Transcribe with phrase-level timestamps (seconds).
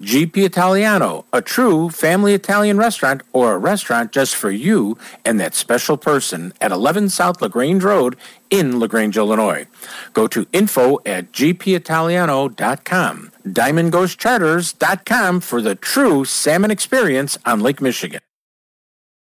[0.00, 5.54] GP Italiano, a true family Italian restaurant or a restaurant just for you and that
[5.54, 8.16] special person at 11 South LaGrange Road
[8.48, 9.66] in LaGrange, Illinois.
[10.12, 13.32] Go to info at gpitaliano.com.
[13.44, 18.20] DiamondGhostCharters.com for the true salmon experience on Lake Michigan.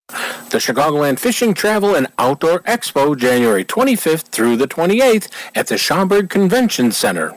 [0.08, 6.30] The Chicagoland Fishing, Travel, and Outdoor Expo, January 25th through the 28th at the Schaumburg
[6.30, 7.36] Convention Center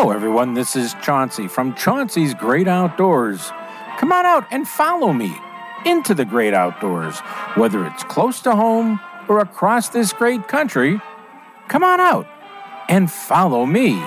[0.00, 0.54] Hello, everyone.
[0.54, 3.50] This is Chauncey from Chauncey's Great Outdoors.
[3.98, 5.36] Come on out and follow me
[5.84, 7.18] into the great outdoors,
[7.56, 11.00] whether it's close to home or across this great country.
[11.66, 12.28] Come on out
[12.88, 14.00] and follow me.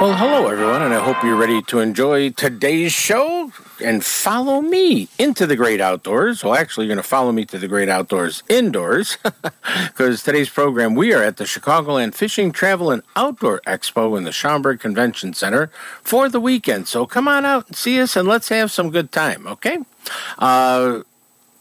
[0.00, 5.08] Well, hello, everyone, and I hope you're ready to enjoy today's show and follow me
[5.20, 6.42] into the great outdoors.
[6.42, 9.16] Well, actually, you're going to follow me to the great outdoors indoors
[9.86, 14.32] because today's program, we are at the Chicagoland Fishing, Travel, and Outdoor Expo in the
[14.32, 15.68] Schaumburg Convention Center
[16.02, 16.88] for the weekend.
[16.88, 19.78] So come on out and see us and let's have some good time, okay?
[20.38, 21.02] Uh,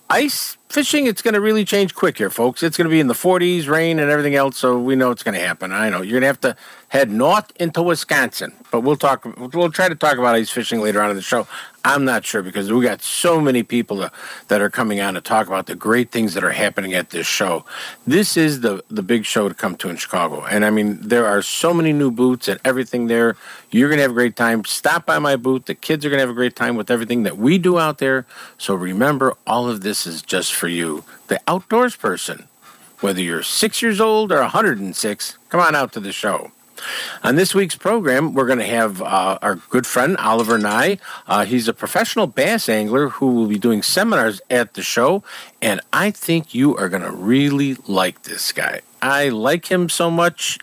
[0.09, 2.63] ice fishing, it's going to really change quick here, folks.
[2.63, 5.21] It's going to be in the 40s, rain, and everything else, so we know it's
[5.21, 5.71] going to happen.
[5.71, 6.55] I know you're going to have to
[6.89, 9.25] head north into Wisconsin, but we'll talk.
[9.53, 11.47] We'll try to talk about ice fishing later on in the show.
[11.85, 14.09] I'm not sure because we got so many people
[14.47, 17.27] that, are coming on to talk about the great things that are happening at this
[17.27, 17.65] show.
[18.07, 21.25] This is the the big show to come to in Chicago, and I mean there
[21.25, 23.35] are so many new booths and everything there.
[23.71, 24.63] You're going to have a great time.
[24.63, 25.65] Stop by my booth.
[25.65, 27.97] The kids are going to have a great time with everything that we do out
[27.97, 28.25] there.
[28.57, 32.47] So remember, all of this is just for you, the outdoors person.
[33.01, 36.53] Whether you're six years old or 106, come on out to the show.
[37.21, 41.01] On this week's program, we're going to have uh, our good friend Oliver Ngy.
[41.27, 45.21] Uh, he's a professional bass angler who will be doing seminars at the show,
[45.61, 48.79] and I think you are going to really like this guy.
[49.01, 50.59] I like him so much.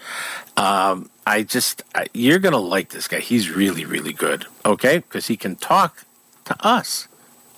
[0.57, 3.21] Um, I just, I, you're going to like this guy.
[3.21, 4.97] He's really, really good, okay?
[4.97, 6.07] Because he can talk
[6.47, 7.07] to us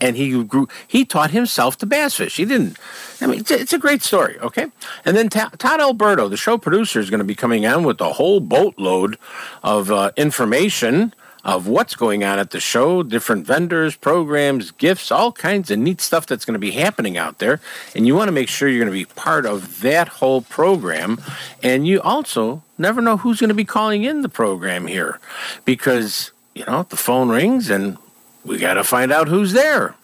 [0.03, 2.37] and he grew he taught himself to bass fish.
[2.37, 2.77] He didn't
[3.21, 4.67] i mean it's a, it's a great story okay?
[5.05, 8.01] And then Ta- todd alberto the show producer is going to be coming on with
[8.01, 9.17] a whole boatload
[9.63, 11.15] of uh, information
[11.45, 16.01] of what's going on at the show different vendors programs gifts all kinds of neat
[16.01, 17.61] stuff that's going to be happening out there.
[17.95, 21.21] And you want to make sure you're going to be part of that whole program.
[21.63, 25.19] And you also never know who's going to be calling in the program here
[25.65, 27.99] because you know the phone rings and
[28.45, 29.95] we got to find out who's there.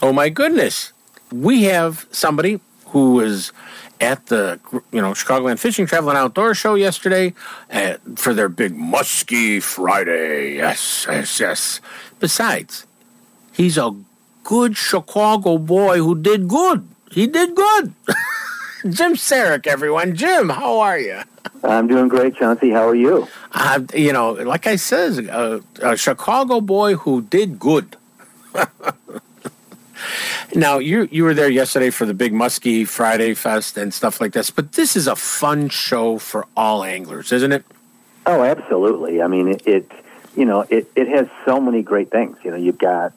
[0.00, 0.92] Oh my goodness.
[1.32, 3.52] We have somebody who was
[4.00, 4.60] at the
[4.92, 7.34] you know Chicagoland Fishing Travel and Outdoor Show yesterday
[7.68, 10.54] at, for their big Muskie Friday.
[10.56, 11.80] Yes, yes, yes.
[12.20, 12.86] Besides,
[13.52, 13.94] he's a
[14.44, 16.88] good Chicago boy who did good.
[17.10, 17.92] He did good.
[18.90, 20.14] Jim Saric, everyone.
[20.14, 21.22] Jim, how are you?
[21.64, 22.70] I'm doing great, Chauncey.
[22.70, 23.26] How are you?
[23.52, 27.96] Uh, you know, like I says, uh, a Chicago boy who did good.
[30.54, 34.32] now you you were there yesterday for the big Muskie Friday Fest and stuff like
[34.32, 37.64] this, but this is a fun show for all anglers, isn't it?
[38.26, 39.22] Oh, absolutely.
[39.22, 39.92] I mean, it, it
[40.36, 42.36] you know it, it has so many great things.
[42.44, 43.12] You know, you've got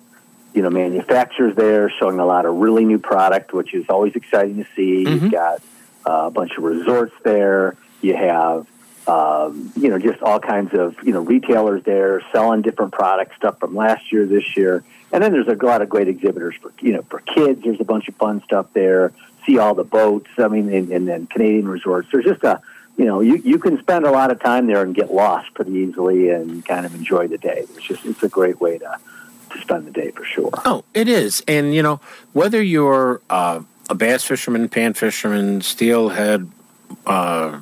[0.53, 4.57] you know manufacturers there showing a lot of really new product, which is always exciting
[4.57, 5.05] to see.
[5.05, 5.21] Mhm.
[5.21, 5.61] You've got
[6.05, 7.75] uh, a bunch of resorts there.
[8.01, 8.67] You have
[9.07, 13.59] um, you know just all kinds of you know retailers there selling different products, stuff
[13.59, 16.93] from last year, this year, and then there's a lot of great exhibitors for you
[16.93, 17.63] know for kids.
[17.63, 19.13] There's a bunch of fun stuff there.
[19.45, 20.29] See all the boats.
[20.37, 22.09] I mean, and, and then Canadian resorts.
[22.11, 22.61] There's just a
[22.97, 25.71] you know, you, you can spend a lot of time there and get lost pretty
[25.71, 27.65] easily and kind of enjoy the day.
[27.75, 28.97] It's just it's a great way to
[29.51, 30.51] to spend the day for sure.
[30.65, 31.43] Oh, it is.
[31.47, 31.99] And, you know,
[32.33, 36.49] whether you're uh, a bass fisherman, pan fisherman, steelhead,
[37.05, 37.61] uh,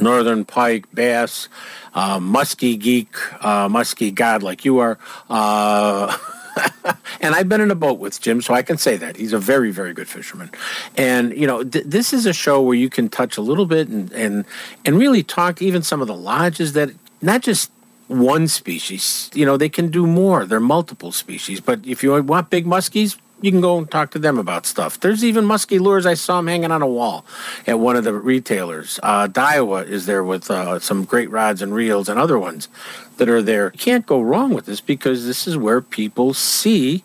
[0.00, 1.48] northern pike, bass,
[1.94, 3.14] uh, muskie geek,
[3.44, 4.98] uh, muskie god like you are.
[5.28, 6.16] Uh,
[7.20, 9.38] and I've been in a boat with Jim, so I can say that he's a
[9.38, 10.50] very, very good fisherman.
[10.96, 13.88] And you know, th- this is a show where you can touch a little bit
[13.88, 14.44] and and
[14.84, 16.90] and really talk even some of the lodges that
[17.22, 17.70] not just
[18.08, 19.30] one species.
[19.34, 20.44] You know, they can do more.
[20.44, 21.60] They're multiple species.
[21.60, 25.00] But if you want big muskies, you can go and talk to them about stuff.
[25.00, 26.06] There's even musky lures.
[26.06, 27.24] I saw them hanging on a wall
[27.66, 29.00] at one of the retailers.
[29.02, 32.68] Uh, Daiwa is there with uh, some great rods and reels and other ones
[33.16, 33.70] that are there.
[33.72, 37.04] You can't go wrong with this because this is where people see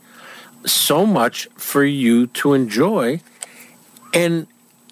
[0.66, 3.22] so much for you to enjoy.
[4.14, 4.48] And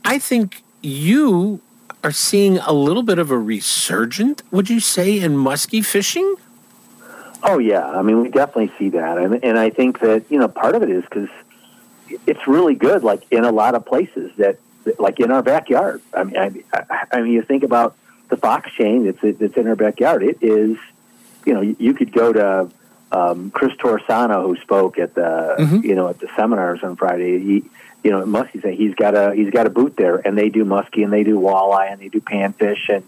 [0.06, 1.62] I think you
[2.04, 6.36] are seeing a little bit of a resurgent, would you say, in musky fishing?
[7.44, 10.48] Oh yeah, I mean we definitely see that, and and I think that you know
[10.48, 11.30] part of it is because
[12.28, 14.60] it's really good, like in a lot of places that,
[15.00, 16.02] like in our backyard.
[16.14, 17.96] I mean, I, I mean, you think about
[18.30, 20.24] the fox chain that's that's in our backyard.
[20.24, 20.78] It is,
[21.46, 22.70] you know, you could go to
[23.12, 25.84] um, Chris Torsano who spoke at the Mhm.
[25.84, 27.40] you know at the seminars on Friday.
[27.40, 27.64] He,
[28.04, 30.64] you know, muskie say he's got a he's got a booth there, and they do
[30.66, 33.04] muskie and they do walleye and they do panfish and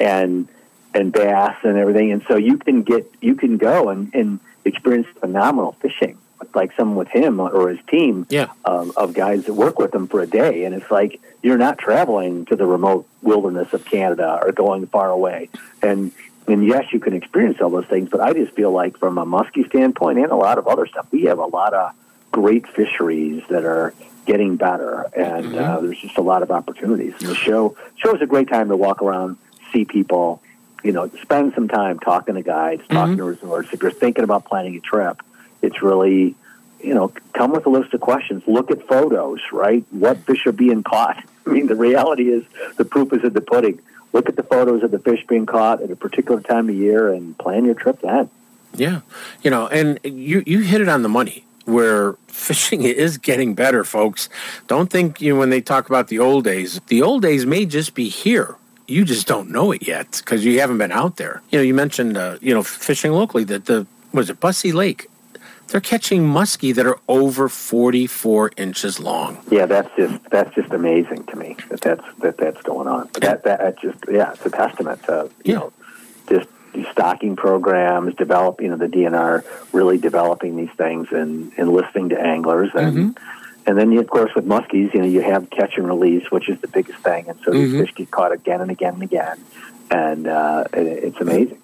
[0.00, 0.48] and
[0.96, 2.10] and bass and everything.
[2.12, 6.18] And so you can get you can go and, and experience phenomenal fishing,
[6.54, 8.48] like someone with him or his team Yeah.
[8.64, 10.64] um, of guys that work with him for a day.
[10.64, 15.10] And it's like you're not traveling to the remote wilderness of Canada or going far
[15.10, 15.48] away.
[15.82, 16.12] And
[16.48, 19.26] and yes, you can experience all those things, but I just feel like from a
[19.26, 21.92] muskie standpoint and a lot of other stuff, we have a lot of
[22.30, 23.92] great fisheries that are
[24.26, 27.14] getting better, and uh, there's just a lot of opportunities.
[27.20, 29.36] And the show show is a great time to walk around,
[29.72, 30.40] see people,
[30.86, 33.16] you know, spend some time talking to guides, talking mm-hmm.
[33.16, 33.72] to resorts.
[33.72, 35.20] If you're thinking about planning a trip,
[35.60, 36.36] it's really,
[36.80, 38.44] you know, come with a list of questions.
[38.46, 39.84] Look at photos, right?
[39.90, 41.24] What fish are being caught?
[41.46, 42.44] I mean, the reality is
[42.76, 43.80] the proof is in the pudding.
[44.12, 47.12] Look at the photos of the fish being caught at a particular time of year
[47.12, 48.30] and plan your trip then.
[48.72, 49.00] Yeah,
[49.42, 51.44] you know, and you you hit it on the money.
[51.64, 54.28] Where fishing is getting better, folks.
[54.68, 56.80] Don't think you know, when they talk about the old days.
[56.86, 58.56] The old days may just be here.
[58.88, 61.42] You just don't know it yet because you haven't been out there.
[61.50, 63.44] You know, you mentioned uh, you know fishing locally.
[63.44, 65.08] That the was it Busse Lake?
[65.68, 69.38] They're catching muskie that are over forty four inches long.
[69.50, 73.08] Yeah, that's just that's just amazing to me that that's that that's going on.
[73.14, 75.58] That that, that just yeah, it's a testament to you Yeah.
[75.58, 75.72] know
[76.28, 76.48] just
[76.92, 82.20] stocking programs, develop you know the DNR really developing these things and and listening to
[82.20, 83.18] anglers and.
[83.66, 86.60] And then, of course, with muskies, you know, you have catch and release, which is
[86.60, 87.80] the biggest thing, and so these Mhm.
[87.80, 89.38] fish get caught again and again and again,
[89.90, 91.58] and uh, it, it's amazing.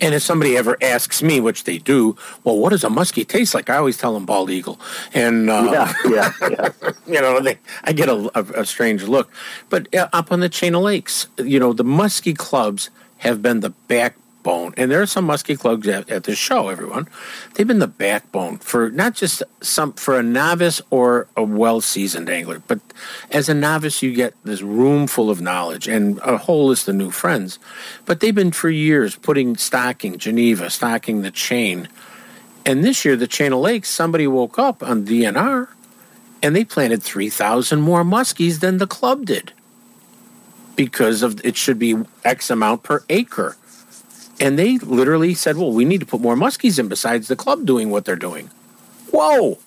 [0.00, 3.52] And if somebody ever asks me, which they do, well, what does a muskie taste
[3.52, 3.68] like?
[3.68, 4.78] I always tell them bald eagle,
[5.14, 6.68] and uh, Yeah, yeah, yeah.
[7.06, 9.28] you know, they, I get a, a, a strange look.
[9.68, 13.60] But uh, up on the chain of lakes, you know, the muskie clubs have been
[13.60, 13.70] the
[14.46, 16.68] backbone, and there are some muskie clubs at, at this show.
[16.68, 17.08] Everyone,
[17.54, 22.62] they've been the backbone for not just some for a novice or a well-seasoned angler,
[22.66, 22.80] but
[23.32, 26.94] as a novice, you get this room full of knowledge and a whole list of
[26.94, 27.58] new friends.
[28.04, 31.88] But they've been for years putting stocking Geneva, stocking the chain.
[32.64, 35.68] And this year, the Chain of Lakes, somebody woke up on DNR
[36.42, 39.52] and they planted 3,000 more muskies than the club did
[40.74, 43.56] because of it should be X amount per acre.
[44.40, 47.64] And they literally said, well, we need to put more muskies in besides the club
[47.64, 48.50] doing what they're doing.
[49.10, 49.58] Whoa!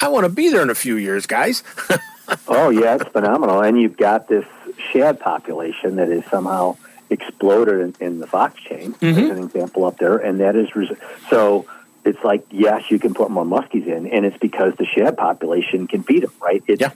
[0.00, 1.62] I want to be there in a few years, guys.
[2.48, 3.60] Oh yeah, it's phenomenal.
[3.60, 4.44] And you've got this
[4.90, 6.76] shad population that is somehow
[7.08, 9.30] exploded in, in the fox chain, as mm-hmm.
[9.30, 10.90] an example up there, and that is res-
[11.30, 11.66] so.
[12.04, 15.88] It's like yes, you can put more muskies in, and it's because the shad population
[15.88, 16.62] can feed them, right?
[16.68, 16.90] It, Yeah.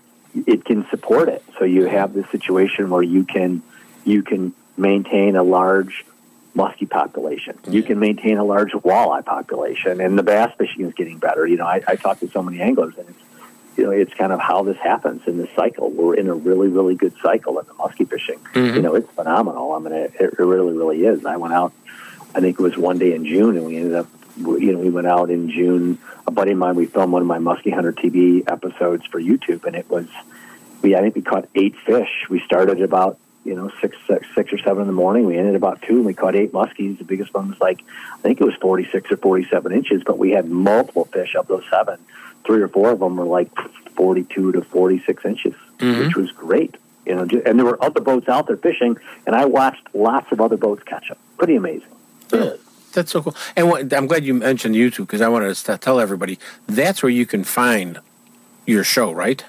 [0.47, 1.43] it can support it.
[1.59, 3.63] So you have this situation where you can
[4.05, 6.05] you can maintain a large
[6.57, 7.59] muskie population.
[7.69, 11.47] You can maintain a large walleye population, and the bass fishing is getting better.
[11.47, 13.19] You know, I, I talk to so many anglers, and it's
[13.77, 15.91] you know, it's kind of how this happens in this cycle.
[15.91, 18.39] We're in a really, really good cycle in the muskie fishing.
[18.53, 18.77] Mm-hmm.
[18.77, 19.73] You know, it's phenomenal.
[19.73, 21.25] I mean, it, it really, really is.
[21.25, 21.73] I went out,
[22.35, 24.91] I think it was one day in June, and we ended up, you know, we
[24.91, 25.99] went out in June.
[26.27, 29.65] A buddy of mine, we filmed one of my Muskie Hunter TV episodes for YouTube,
[29.65, 30.07] and it was,
[30.83, 32.27] we I think we caught eight fish.
[32.29, 35.27] We started about you know six, six, six or seven in the morning.
[35.27, 36.99] We ended about two, and we caught eight muskies.
[36.99, 37.83] The biggest one was like,
[38.13, 41.35] I think it was forty six or forty seven inches, but we had multiple fish
[41.35, 41.99] of those seven
[42.45, 43.51] three or four of them were like
[43.95, 46.01] 42 to 46 inches, mm-hmm.
[46.01, 46.77] which was great.
[47.07, 50.41] You know, and there were other boats out there fishing, and I watched lots of
[50.41, 51.17] other boats catch them.
[51.39, 51.89] Pretty amazing.
[52.33, 52.53] Yeah,
[52.93, 53.35] that's so cool.
[53.57, 57.11] And what, I'm glad you mentioned YouTube because I wanted to tell everybody that's where
[57.11, 58.01] you can find
[58.67, 59.45] your show, right?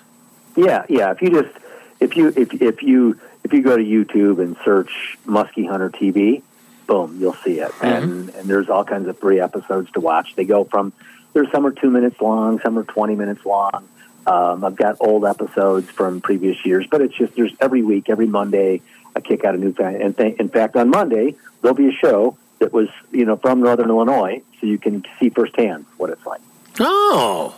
[0.56, 1.12] Yeah, yeah.
[1.12, 1.56] If you just
[2.00, 6.42] if you if if you if you go to YouTube and search Muskie Hunter TV,
[6.88, 7.72] boom, you'll see it.
[7.82, 10.36] And and there's all kinds of free episodes to watch.
[10.36, 10.94] They go from
[11.34, 13.88] there's some are two minutes long, some are 20 minutes long.
[14.28, 18.28] Um, I've got old episodes from previous years, but it's just there's every week, every
[18.28, 18.82] Monday,
[19.16, 20.02] I kick out a new fan.
[20.02, 23.62] And th- in fact, on Monday there'll be a show that was you know from
[23.62, 26.42] Northern Illinois, so you can see firsthand what it's like.
[26.80, 27.56] Oh,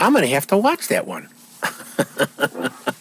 [0.00, 1.28] I'm going to have to watch that one.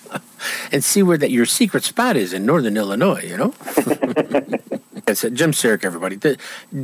[0.72, 3.54] and see where that your secret spot is in northern Illinois, you know?
[5.08, 6.18] Uh, Jim Saric, everybody.
[6.18, 6.38] The,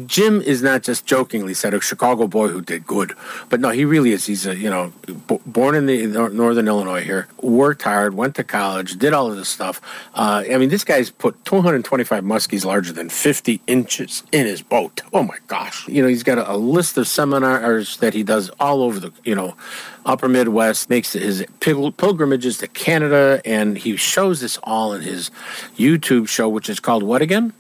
[0.06, 3.12] Jim is not just jokingly said a Chicago boy who did good,
[3.50, 4.26] but no, he really is.
[4.26, 4.94] He's a you know
[5.28, 9.30] b- born in the nor- northern Illinois here, worked hard, went to college, did all
[9.30, 9.82] of this stuff.
[10.16, 15.02] Uh, I mean, this guy's put 225 muskies larger than 50 inches in his boat.
[15.12, 15.86] Oh my gosh!
[15.90, 19.12] You know, he's got a, a list of seminars that he does all over the
[19.26, 19.58] you know
[20.06, 25.30] upper Midwest, makes his pil- pilgrimages to Canada, and he shows this all in his
[25.78, 27.52] YouTube show, which is called what again?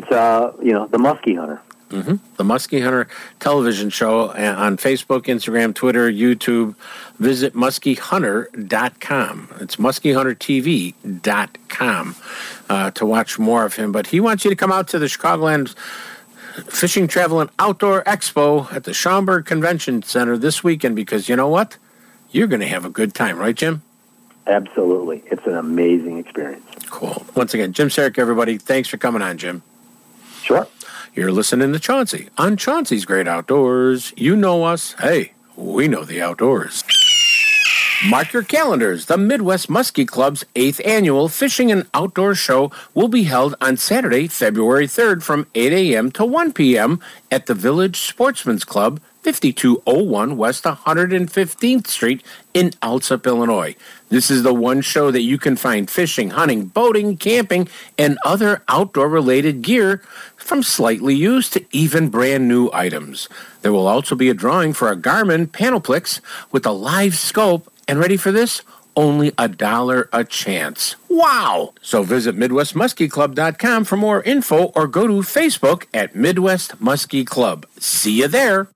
[0.00, 1.60] It's uh you know the Muskie Hunter.
[1.90, 3.06] hmm The Muskie Hunter
[3.38, 6.74] television show uh, on Facebook, Instagram, Twitter, YouTube.
[7.18, 9.48] Visit muskiehunter.com.
[9.60, 12.16] It's muskiehuntertv.com
[12.70, 13.92] uh, to watch more of him.
[13.92, 15.74] But he wants you to come out to the Chicagoland
[16.66, 21.48] Fishing, Travel, and Outdoor Expo at the Schaumburg Convention Center this weekend because you know
[21.48, 21.76] what?
[22.30, 23.82] You're going to have a good time, right, Jim?
[24.46, 26.64] Absolutely, it's an amazing experience.
[26.88, 27.22] Cool.
[27.36, 29.62] Once again, Jim Saric, everybody, thanks for coming on, Jim.
[30.50, 30.66] Sure.
[31.14, 34.12] You're listening to Chauncey on Chauncey's Great Outdoors.
[34.16, 34.96] You know us.
[34.98, 36.82] Hey, we know the outdoors.
[38.08, 39.06] Mark your calendars.
[39.06, 44.26] The Midwest Muskie Club's eighth annual fishing and outdoor show will be held on Saturday,
[44.26, 46.10] February 3rd from 8 a.m.
[46.12, 46.98] to 1 p.m.
[47.30, 52.22] at the Village Sportsman's Club, 5201 West 115th Street
[52.54, 53.76] in Alsip, Illinois.
[54.08, 58.62] This is the one show that you can find fishing, hunting, boating, camping, and other
[58.68, 60.02] outdoor related gear
[60.50, 63.28] from slightly used to even brand new items.
[63.62, 68.00] There will also be a drawing for a Garmin Panoptix with a live scope, and
[68.00, 68.62] ready for this?
[68.96, 70.96] Only a dollar a chance.
[71.08, 71.74] Wow!
[71.82, 77.64] So visit MidwestMuskieClub.com for more info or go to Facebook at Midwest Muskie Club.
[77.78, 78.66] See you there.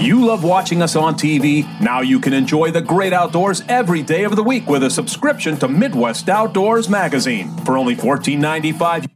[0.00, 1.64] You love watching us on TV?
[1.80, 5.56] Now you can enjoy the great outdoors every day of the week with a subscription
[5.58, 7.56] to Midwest Outdoors Magazine.
[7.58, 9.08] For only $14.95,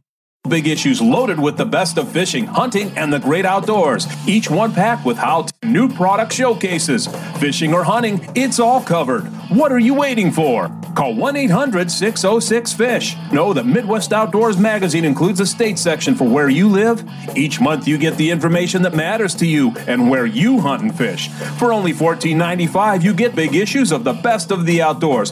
[0.49, 4.07] big issues loaded with the best of fishing, hunting, and the great outdoors.
[4.27, 7.07] Each one packed with how to new product showcases.
[7.39, 9.25] Fishing or hunting, it's all covered.
[9.49, 10.69] What are you waiting for?
[10.95, 13.15] Call 1 800 606 FISH.
[13.31, 17.07] Know that Midwest Outdoors Magazine includes a state section for where you live.
[17.35, 20.97] Each month you get the information that matters to you and where you hunt and
[20.97, 21.29] fish.
[21.57, 25.31] For only $14.95, you get big issues of the best of the outdoors.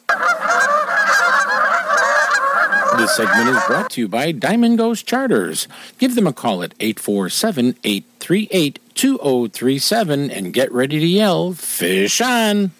[2.97, 5.67] This segment is brought to you by Diamond Ghost Charters.
[5.97, 12.71] Give them a call at 847 838 2037 and get ready to yell, Fish on!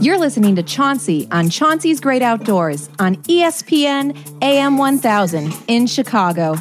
[0.00, 6.56] You're listening to Chauncey on Chauncey's Great Outdoors on ESPN AM 1000 in Chicago.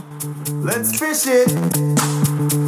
[0.50, 2.67] Let's fish it.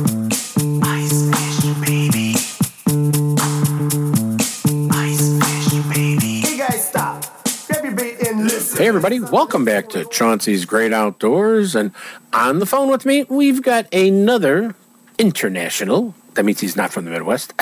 [8.79, 11.75] Hey, everybody, welcome back to Chauncey's Great Outdoors.
[11.75, 11.91] And
[12.31, 14.73] on the phone with me, we've got another
[15.17, 16.15] international.
[16.35, 17.53] That means he's not from the Midwest.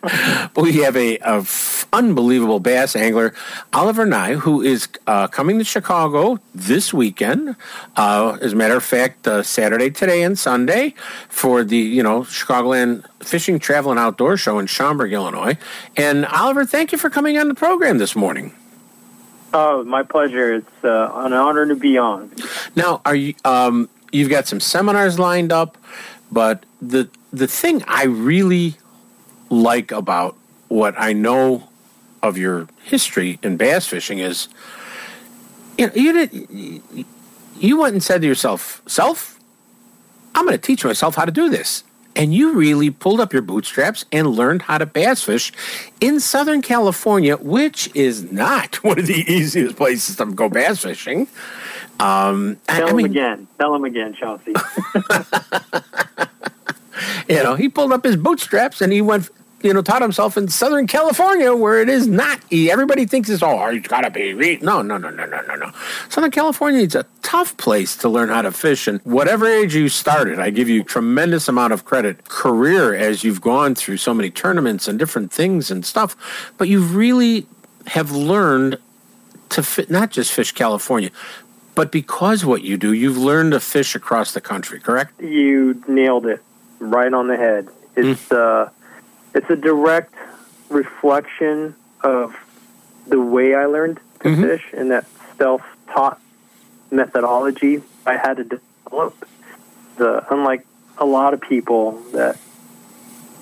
[0.00, 3.34] but we have a, a f- unbelievable bass angler,
[3.72, 7.56] Oliver Ngy, who is uh, coming to Chicago this weekend.
[7.96, 10.94] Uh, as a matter of fact, uh, Saturday, today, and Sunday
[11.28, 15.58] for the you know Chicagoland Fishing, Travel, and Outdoor Show in Schaumburg, Illinois.
[15.96, 18.54] And Oliver, thank you for coming on the program this morning.
[19.52, 20.54] Oh, my pleasure.
[20.54, 22.30] It's uh, an honor to be on.
[22.76, 23.34] Now, are you?
[23.44, 25.76] Um, you've got some seminars lined up,
[26.30, 28.76] but the the thing I really
[29.48, 30.36] like about
[30.68, 31.68] what I know
[32.22, 34.48] of your history in bass fishing is,
[35.76, 37.04] you know, you did
[37.58, 39.40] you went and said to yourself, "Self,
[40.34, 41.82] I'm going to teach myself how to do this."
[42.16, 45.52] And you really pulled up your bootstraps and learned how to bass fish
[46.00, 51.28] in Southern California, which is not one of the easiest places to go bass fishing.
[51.98, 53.48] Um, Tell I him mean, again.
[53.58, 54.54] Tell him again, Chauncey.
[57.28, 59.28] you know, he pulled up his bootstraps and he went,
[59.62, 62.40] you know, taught himself in Southern California where it is not.
[62.52, 64.32] Everybody thinks it's, oh, it's got to be.
[64.34, 65.72] re-" No, no, no, no, no, no, no.
[66.08, 68.86] Southern California is a tough place to learn how to fish.
[68.86, 72.28] And whatever age you started, I give you tremendous amount of credit.
[72.28, 76.16] Career as you've gone through so many tournaments and different things and stuff.
[76.56, 77.46] But you really
[77.86, 78.78] have learned
[79.50, 81.10] to fit, not just fish California,
[81.74, 85.20] but because what you do, you've learned to fish across the country, correct?
[85.20, 86.42] you nailed it
[86.78, 87.68] right on the head.
[87.96, 88.70] It's uh,
[89.34, 90.14] it's a direct
[90.68, 92.36] reflection of
[93.06, 94.42] the way I learned to mm-hmm.
[94.42, 95.06] fish and that
[95.38, 96.20] self-taught
[96.90, 99.28] methodology I had to develop.
[99.96, 100.66] The unlike
[100.98, 102.36] a lot of people that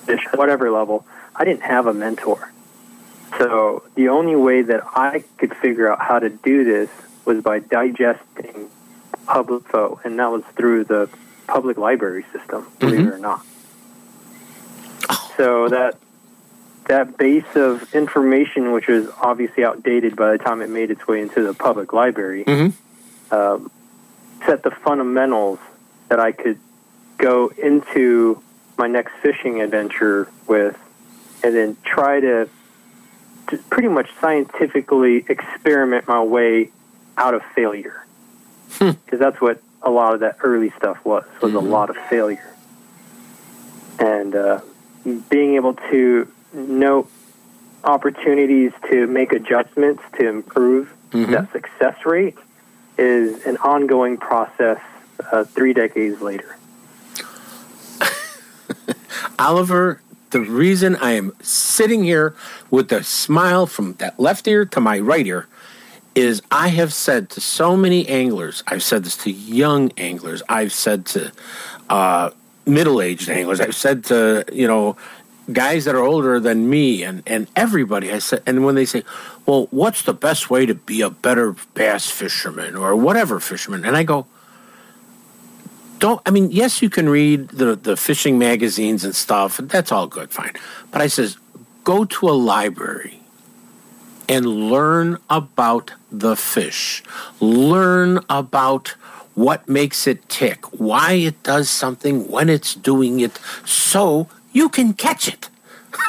[0.06, 2.52] fish at whatever level, I didn't have a mentor.
[3.36, 6.90] So the only way that I could figure out how to do this
[7.24, 8.70] was by digesting
[9.26, 11.10] public info, and that was through the
[11.46, 13.12] public library system, believe it mm-hmm.
[13.12, 13.44] or not.
[15.38, 15.96] So that
[16.88, 21.20] that base of information, which was obviously outdated by the time it made its way
[21.20, 22.44] into the public library,
[23.30, 23.70] um,
[24.46, 25.58] set the fundamentals
[26.08, 26.58] that I could
[27.18, 28.42] go into
[28.78, 30.78] my next fishing adventure with,
[31.42, 32.48] and then try to,
[33.48, 36.70] to pretty much scientifically experiment my way
[37.16, 38.04] out of failure.
[38.78, 42.54] Because that's what a lot of that early stuff was was a lot of failure,
[43.98, 44.60] and uh,
[45.04, 47.10] being able to note
[47.84, 52.36] opportunities to make adjustments to improve that success rate
[52.96, 54.78] is an ongoing process.
[55.32, 56.56] Uh, three decades later.
[59.38, 62.36] Oliver, the reason I am sitting here
[62.70, 65.48] with a smile from that left ear to my right ear
[66.14, 70.72] is I have said to so many anglers, I've said this to young anglers, I've
[70.72, 71.32] said to
[71.88, 72.30] uh,
[72.68, 74.96] middle aged anglers, I've said to, you know,
[75.52, 79.02] guys that are older than me and, and everybody, I said, and when they say,
[79.46, 83.84] well, what's the best way to be a better bass fisherman or whatever fisherman?
[83.84, 84.26] And I go,
[85.98, 89.90] don't I mean yes you can read the the fishing magazines and stuff and that's
[89.90, 90.52] all good fine.
[90.92, 91.38] But I says
[91.82, 93.20] go to a library
[94.28, 97.02] and learn about the fish.
[97.40, 98.94] Learn about
[99.44, 104.92] what makes it tick why it does something when it's doing it so you can
[104.92, 105.48] catch it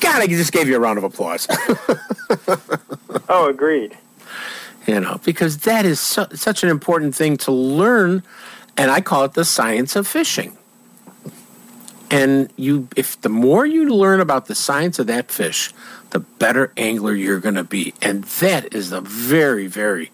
[0.00, 1.46] God I just gave you a round of applause
[3.28, 3.96] Oh, agreed.
[4.86, 8.22] you know, because that is su- such an important thing to learn,
[8.76, 10.56] and I call it the science of fishing.
[12.10, 15.72] And you, if the more you learn about the science of that fish,
[16.12, 20.10] the better angler you're going to be, and that is the very, very,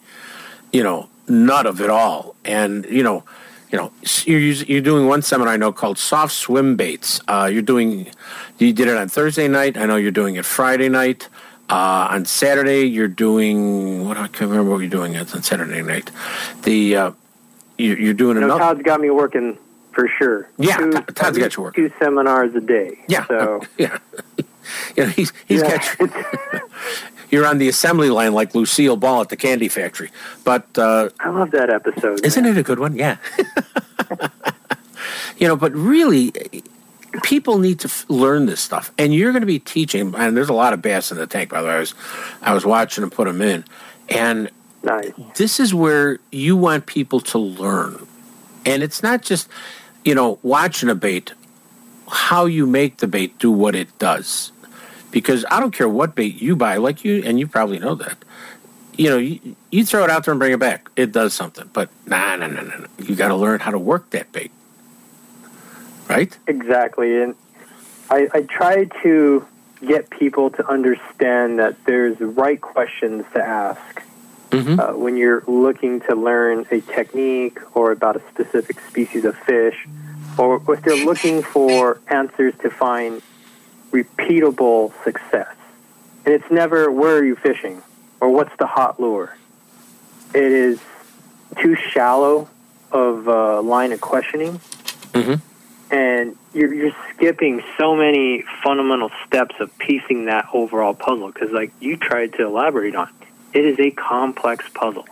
[0.73, 2.35] you know, nut of it all.
[2.45, 3.25] And you know,
[3.71, 3.93] you know,
[4.25, 7.21] you're you're doing one seminar I know called soft swim baits.
[7.29, 8.07] Uh, you're doing,
[8.59, 9.77] you did it on Thursday night.
[9.77, 11.29] I know you're doing it Friday night.
[11.71, 15.83] Uh, on Saturday, you're doing what I can't remember what you're doing It's on Saturday
[15.83, 16.11] night.
[16.63, 17.11] The uh,
[17.77, 18.61] you're, you're doing You know, another.
[18.75, 19.59] Todd's got me working
[19.93, 20.49] for sure.
[20.59, 21.89] Yeah, Two- Todd- Todd's got you working.
[21.89, 22.99] Two seminars a day.
[23.09, 23.99] Yeah, So yeah.
[24.97, 25.83] You know, he's he's Yeah.
[25.99, 26.63] got
[27.31, 30.11] you're on the assembly line like Lucille Ball at the candy factory.
[30.45, 32.25] But uh, I love that episode.
[32.25, 32.57] Isn't man.
[32.57, 32.97] it a good one?
[32.97, 33.17] Yeah.
[35.39, 36.33] you know, but really,
[37.23, 40.15] people need to f- learn this stuff, and you're going to be teaching.
[40.15, 41.75] And there's a lot of bass in the tank, by the way.
[41.75, 41.95] I was,
[42.43, 43.65] I was watching them put them in,
[44.09, 44.51] and
[44.81, 45.11] Nice.
[45.37, 48.07] This is where you want people to learn.
[48.65, 49.49] And it's not just,
[50.05, 51.33] you know, watching a bait,
[52.09, 54.53] how you make the bait do what it does.
[55.11, 58.19] Because I don't care what bait you buy, like you, and you probably know that.
[58.97, 60.91] You know, you, you throw it out there and bring it back.
[60.97, 61.71] It does something.
[61.73, 62.87] But nah, nah, nah, nah.
[62.99, 64.51] You got to learn how to work that bait.
[66.09, 66.37] Right?
[66.47, 67.23] Exactly.
[67.23, 67.35] And
[68.11, 69.47] I, I try to
[69.87, 74.03] get people to understand that there's right questions to ask
[74.51, 74.81] Mm-hmm.
[74.81, 79.87] uh, when you're looking to learn a technique or about a specific species of fish,
[80.39, 83.21] or if they're looking for answers to find
[83.91, 85.55] repeatable success.
[86.25, 87.83] And it's never where are you fishing
[88.21, 89.37] or what's the hot lure.
[90.35, 90.81] It is
[91.63, 92.49] too shallow
[92.93, 94.61] of a line of questioning,
[95.13, 95.95] Mm-hmm.
[95.95, 101.33] and you're, you're skipping so many fundamental steps of piecing that overall puzzle.
[101.33, 103.09] Because, like you tried to elaborate on,
[103.55, 105.07] it is a complex puzzle,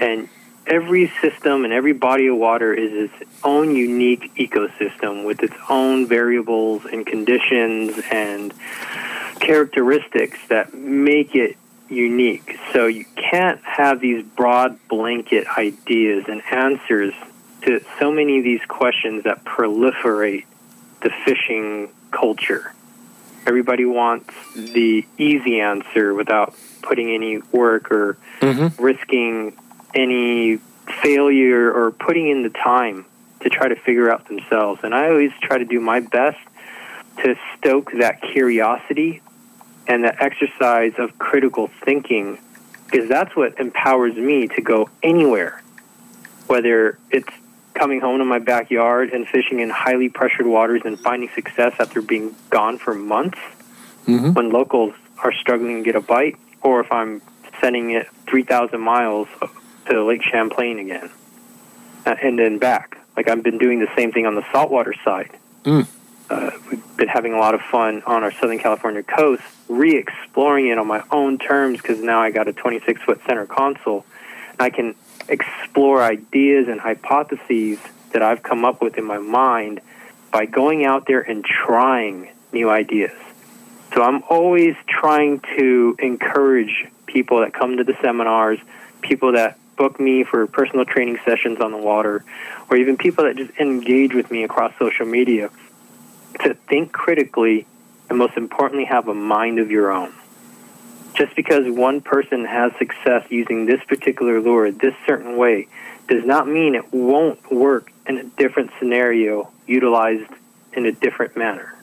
[0.00, 0.28] and
[0.70, 6.06] every system and every body of water is its own unique ecosystem with its own
[6.06, 8.54] variables and conditions and
[9.40, 11.56] characteristics that make it
[11.88, 12.56] unique.
[12.72, 17.12] So you can't have these broad blanket ideas and answers
[17.62, 20.44] to so many of these questions that proliferate
[21.02, 22.72] the fishing culture.
[23.46, 28.82] Everybody wants the easy answer without putting any work or Mm-hmm.
[28.82, 29.52] risking
[29.94, 30.58] any
[31.02, 33.06] failure or putting in the time
[33.40, 34.80] to try to figure out themselves.
[34.82, 36.38] And I always try to do my best
[37.18, 39.22] to stoke that curiosity
[39.86, 42.38] and that exercise of critical thinking
[42.86, 45.62] because that's what empowers me to go anywhere,
[46.48, 47.28] whether it's
[47.74, 52.02] coming home to my backyard and fishing in highly pressured waters and finding success after
[52.02, 53.38] being gone for months
[54.06, 54.32] Mm-hmm.
[54.32, 57.20] when locals are struggling to get a bite, or if I'm
[57.60, 59.28] sending it 3,000 miles
[59.90, 61.10] to Lake Champlain again
[62.06, 62.98] uh, and then back.
[63.16, 65.30] Like I've been doing the same thing on the saltwater side.
[65.64, 65.86] Mm.
[66.28, 70.78] Uh, we've been having a lot of fun on our Southern California coast, re-exploring it
[70.78, 74.06] on my own terms because now I got a 26-foot center console.
[74.52, 74.94] And I can
[75.28, 77.78] explore ideas and hypotheses
[78.12, 79.80] that I've come up with in my mind
[80.32, 83.12] by going out there and trying new ideas.
[83.94, 88.60] So I'm always trying to encourage people that come to the seminars,
[89.02, 92.22] people that book me for personal training sessions on the water,
[92.68, 95.48] or even people that just engage with me across social media
[96.44, 97.66] to think critically
[98.10, 100.12] and most importantly have a mind of your own.
[101.14, 105.66] Just because one person has success using this particular lure this certain way
[106.08, 110.30] does not mean it won't work in a different scenario utilized
[110.74, 111.74] in a different manner.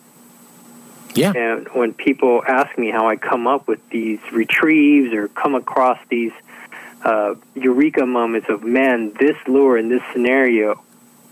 [1.15, 1.33] Yeah.
[1.35, 5.97] And when people ask me how I come up with these retrieves or come across
[6.09, 6.31] these
[7.03, 10.81] uh, eureka moments of, man, this lure in this scenario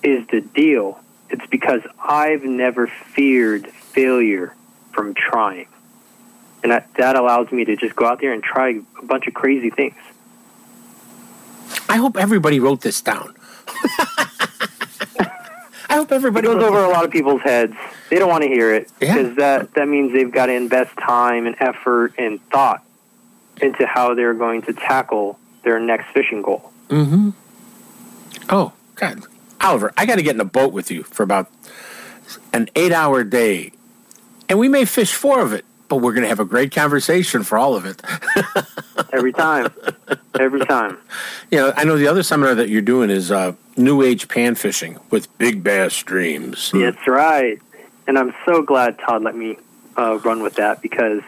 [0.04, 1.00] is the deal,
[1.30, 4.56] it's because I've never feared failure
[4.94, 5.68] from trying.
[6.64, 9.34] And that, that allows me to just go out there and try a bunch of
[9.34, 9.96] crazy things.
[11.90, 13.36] I hope everybody wrote this down.
[15.88, 17.76] I hope everybody It goes over a lot of people's heads.
[18.10, 19.16] They don't want to hear it Yeah.
[19.16, 22.84] because that, that means they've got to invest time and effort and thought
[23.62, 26.72] into how they're going to tackle their next fishing goal.
[26.88, 27.32] Mm-hmm.
[28.50, 29.24] Oh, God.
[29.60, 31.52] Oliver, I got to get in a boat with you for about
[32.54, 33.72] an eight hour day.
[34.48, 37.44] And we may fish four of it, but we're going to have a great conversation
[37.44, 38.02] for all of it.
[39.14, 39.74] Every time.
[40.40, 40.98] Every time.
[41.52, 44.56] You know, I know the other seminar that you're doing is uh, New Age pan
[44.56, 46.72] fishing with big bass streams.
[46.72, 47.60] That's right.
[48.08, 49.58] And I'm so glad Todd let me
[49.98, 51.22] uh, run with that because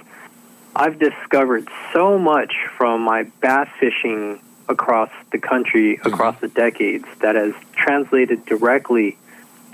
[0.80, 7.34] I've discovered so much from my bass fishing across the country, across the decades, that
[7.36, 9.18] has translated directly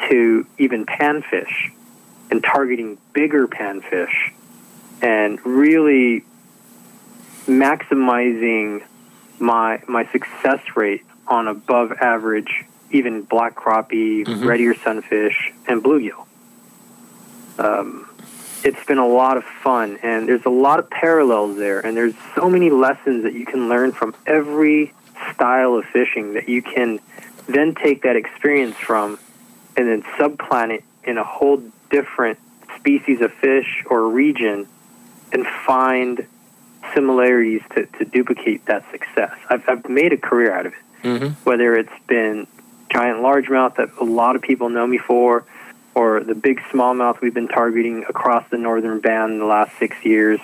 [0.09, 1.71] to even panfish
[2.31, 4.31] and targeting bigger panfish
[5.01, 6.23] and really
[7.47, 8.81] maximizing
[9.39, 14.45] my my success rate on above average even black crappie, Mhm.
[14.45, 16.25] red ear sunfish, and bluegill.
[17.59, 18.07] Um,
[18.63, 22.13] it's been a lot of fun, and there's a lot of parallels there, and there's
[22.35, 24.93] so many lessons that you can learn from every
[25.33, 26.99] style of fishing that you can
[27.47, 29.19] then take that experience from
[29.75, 32.39] and then subplant it in a whole different
[32.77, 34.67] species of fish or region
[35.31, 36.25] and find
[36.93, 39.33] similarities to, to duplicate that success.
[39.49, 41.33] I've, I've made a career out of it Mm-hmm.
[41.43, 42.47] whether it's been
[42.89, 45.43] giant largemouth that a lot of people know me for,
[45.95, 49.95] or the big smallmouth we've been targeting across the northern band in the last six
[50.03, 50.39] years,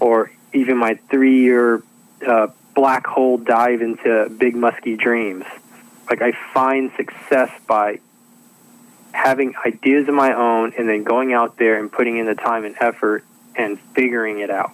[0.00, 1.82] or even my three-year
[2.26, 5.44] uh, black hole dive into big musky dreams.
[6.08, 8.00] Like I find success by
[9.12, 12.64] having ideas of my own and then going out there and putting in the time
[12.64, 13.24] and effort
[13.56, 14.72] and figuring it out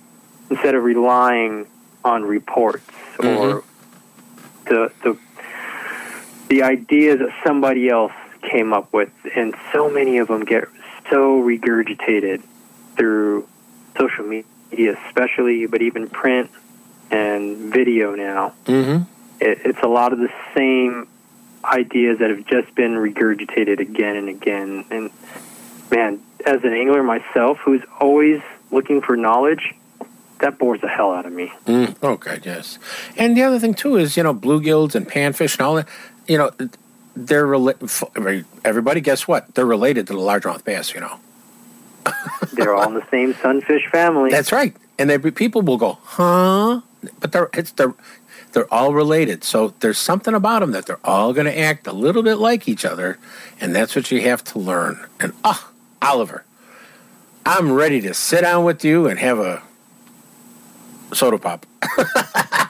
[0.48, 1.66] instead of relying
[2.04, 3.62] on reports or
[4.64, 5.18] the the
[6.48, 10.64] the ideas that somebody else came up with and so many of them get
[11.10, 12.42] so regurgitated
[12.96, 13.46] through
[13.98, 16.50] social media especially but even print
[17.10, 19.02] and video now Mm-hmm.
[19.40, 21.08] it, it's a lot of the same
[21.64, 24.84] ideas that have just been regurgitated again and again.
[24.90, 25.10] And
[25.90, 29.74] man, as an angler myself, who's always looking for knowledge,
[30.40, 31.52] that bores the hell out of me.
[31.66, 32.78] Mm, okay, yes.
[33.16, 35.88] And the other thing too is you know bluegills and panfish and all that.
[36.26, 36.50] You know,
[37.16, 39.00] they're rela- everybody.
[39.00, 39.54] Guess what?
[39.54, 40.94] They're related to the largemouth bass.
[40.94, 41.20] You know.
[42.52, 44.30] They're all in the same sunfish family.
[44.30, 44.74] That's right.
[44.98, 46.80] And they, people will go, huh?
[47.20, 47.94] But they're it's they're
[48.52, 49.44] they're all related.
[49.44, 52.68] So there's something about them that they're all going to act a little bit like
[52.68, 53.18] each other,
[53.60, 55.06] and that's what you have to learn.
[55.18, 55.70] And ah,
[56.02, 56.44] Oliver,
[57.46, 59.62] I'm ready to sit down with you and have a
[61.12, 61.66] soda pop.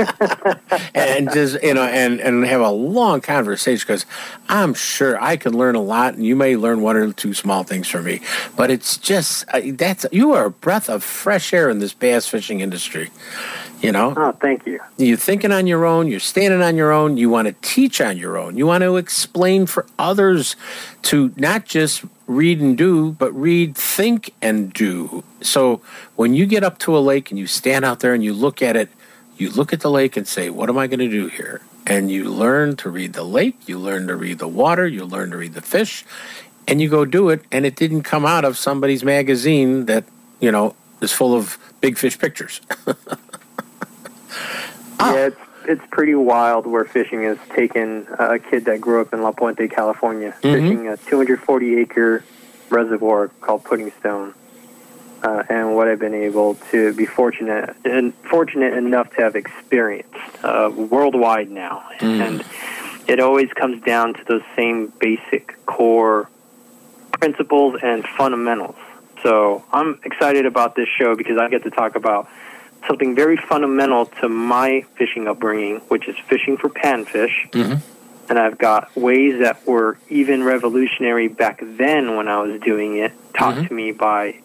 [0.94, 4.06] and just you know and and have a long conversation because
[4.48, 7.62] i'm sure i can learn a lot and you may learn one or two small
[7.62, 8.20] things from me.
[8.56, 12.26] But it's just uh, that's you are a breath of fresh air in this bass
[12.26, 13.10] fishing industry
[13.80, 14.12] you know?
[14.14, 14.78] Oh thank you.
[14.98, 18.18] You're thinking on your own you're standing on your own you want to teach on
[18.18, 18.56] your own.
[18.56, 20.56] You want to explain for others
[21.02, 25.24] to not just read and do but read think and do.
[25.40, 25.80] So
[26.16, 28.60] when you get up to a lake and you stand out there and you look
[28.60, 28.90] at it
[29.40, 31.62] you look at the lake and say, What am I going to do here?
[31.86, 35.30] And you learn to read the lake, you learn to read the water, you learn
[35.30, 36.04] to read the fish,
[36.68, 37.42] and you go do it.
[37.50, 40.04] And it didn't come out of somebody's magazine that,
[40.40, 42.60] you know, is full of big fish pictures.
[45.00, 49.22] Yeah, it's it's pretty wild where fishing has taken a kid that grew up in
[49.22, 52.24] La Puente, California, fishing a 240 acre
[52.68, 54.34] reservoir called Puddingstone.
[55.22, 60.14] Uh, and what I've been able to be fortunate and fortunate enough to have experienced
[60.44, 62.20] uh, worldwide now, mm.
[62.20, 62.44] and
[63.08, 66.28] it always comes down to those same basic core
[67.12, 68.76] principles and fundamentals.
[69.22, 72.28] So I'm excited about this show because I get to talk about
[72.86, 77.50] something very fundamental to my fishing upbringing, which is fishing for panfish.
[77.52, 78.28] Mm-hmm.
[78.28, 83.12] And I've got ways that were even revolutionary back then when I was doing it,
[83.32, 83.66] taught mm-hmm.
[83.68, 84.40] to me by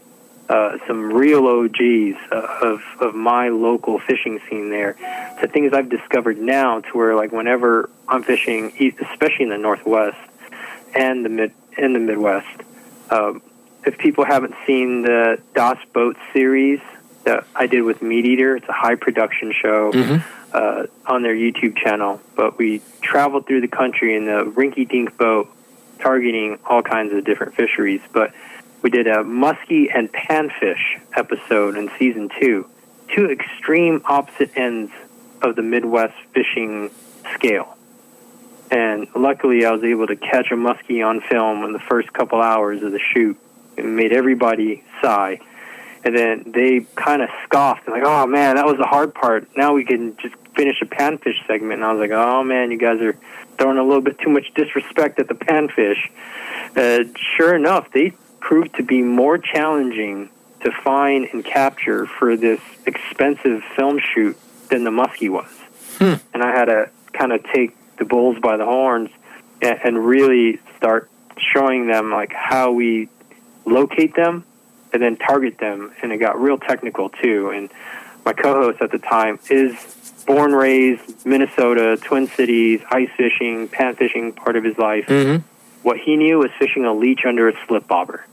[0.50, 4.94] uh, some real OGs uh, of of my local fishing scene there.
[5.42, 8.72] To things I've discovered now, to where like whenever I'm fishing,
[9.12, 10.18] especially in the Northwest
[10.94, 12.62] and the mid in the Midwest,
[13.10, 13.42] um,
[13.86, 16.80] if people haven't seen the DOS Boat series
[17.24, 19.92] that I did with Meat Eater, it's a high production show
[20.54, 22.22] uh, on their YouTube channel.
[22.36, 25.50] But we traveled through the country in the rinky dink boat,
[26.00, 28.02] targeting all kinds of different fisheries.
[28.12, 28.34] But
[28.86, 32.70] we did a muskie and panfish episode in season two,
[33.16, 34.92] two extreme opposite ends
[35.42, 36.92] of the Midwest fishing
[37.34, 37.76] scale.
[38.70, 42.40] And luckily, I was able to catch a muskie on film in the first couple
[42.40, 43.36] hours of the shoot.
[43.76, 45.40] It made everybody sigh.
[46.04, 49.48] And then they kind of scoffed, like, "Oh man, that was the hard part.
[49.58, 52.78] Now we can just finish a panfish segment." And I was like, "Oh man, you
[52.78, 53.18] guys are
[53.58, 56.08] throwing a little bit too much disrespect at the panfish."
[56.76, 58.14] Uh, sure enough, they
[58.46, 60.30] proved to be more challenging
[60.62, 64.38] to find and capture for this expensive film shoot
[64.70, 65.50] than the muskie was.
[65.98, 66.14] Hmm.
[66.32, 69.10] And I had to kind of take the bulls by the horns
[69.64, 73.10] and, and really start showing them like how we
[73.66, 74.46] locate them
[74.94, 75.92] and then target them.
[76.04, 77.50] And it got real technical too.
[77.50, 77.72] And
[78.26, 79.74] my co-host at the time is
[80.28, 85.08] born, raised Minnesota, Twin Cities, ice fishing, pan fishing, part of his life.
[85.08, 85.48] Mm-hmm.
[85.82, 88.24] What he knew was fishing a leech under a slip bobber.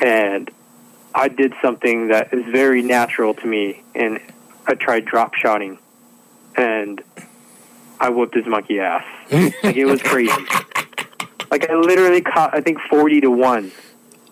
[0.00, 0.50] And
[1.14, 4.20] I did something that is very natural to me, and
[4.66, 5.78] I tried drop shotting,
[6.56, 7.02] and
[8.00, 9.04] I whooped his monkey ass.
[9.32, 10.32] like it was crazy.
[11.50, 13.72] Like I literally caught, I think forty to one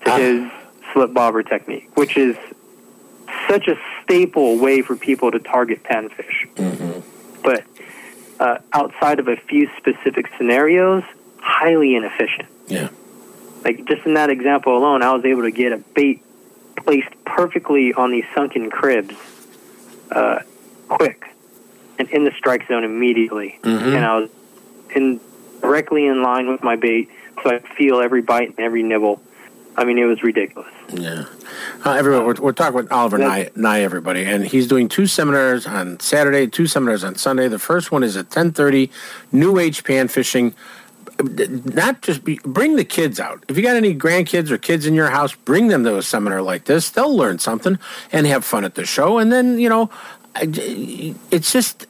[0.05, 0.51] to his
[0.93, 2.37] slip bobber technique, which is
[3.49, 6.49] such a staple way for people to target panfish.
[7.43, 7.65] But
[8.39, 11.03] uh, outside of a few specific scenarios,
[11.39, 12.49] highly inefficient.
[12.67, 12.89] Yeah.
[13.65, 16.23] Like just in that example alone, I was able to get a bait
[16.77, 19.15] placed perfectly on these sunken cribs,
[20.11, 20.41] uh,
[20.89, 21.25] quick,
[21.99, 23.59] and in the strike zone immediately.
[23.97, 24.31] And I was
[24.95, 25.21] in
[25.61, 27.11] directly in line with my bait,
[27.43, 29.21] so I could feel every bite and every nibble.
[29.77, 30.73] I mean, it was ridiculous.
[30.93, 31.27] Yeah.
[31.85, 35.67] Uh, everyone, we're, we're talking with Oliver Ngy, Ngy, everybody, and he's doing two seminars
[35.67, 37.47] on Saturday, two seminars on Sunday.
[37.49, 38.91] The first one is at 1030,
[39.33, 40.55] New Age Pan Fishing.
[41.23, 43.45] Not just be, bring the kids out.
[43.49, 46.43] If you got any grandkids or kids in your house, bring them to a seminar
[46.43, 46.91] like this.
[46.91, 47.79] They'll learn something
[48.13, 49.19] and have fun at the show.
[49.19, 49.91] And then, you know,
[50.37, 51.87] it's just,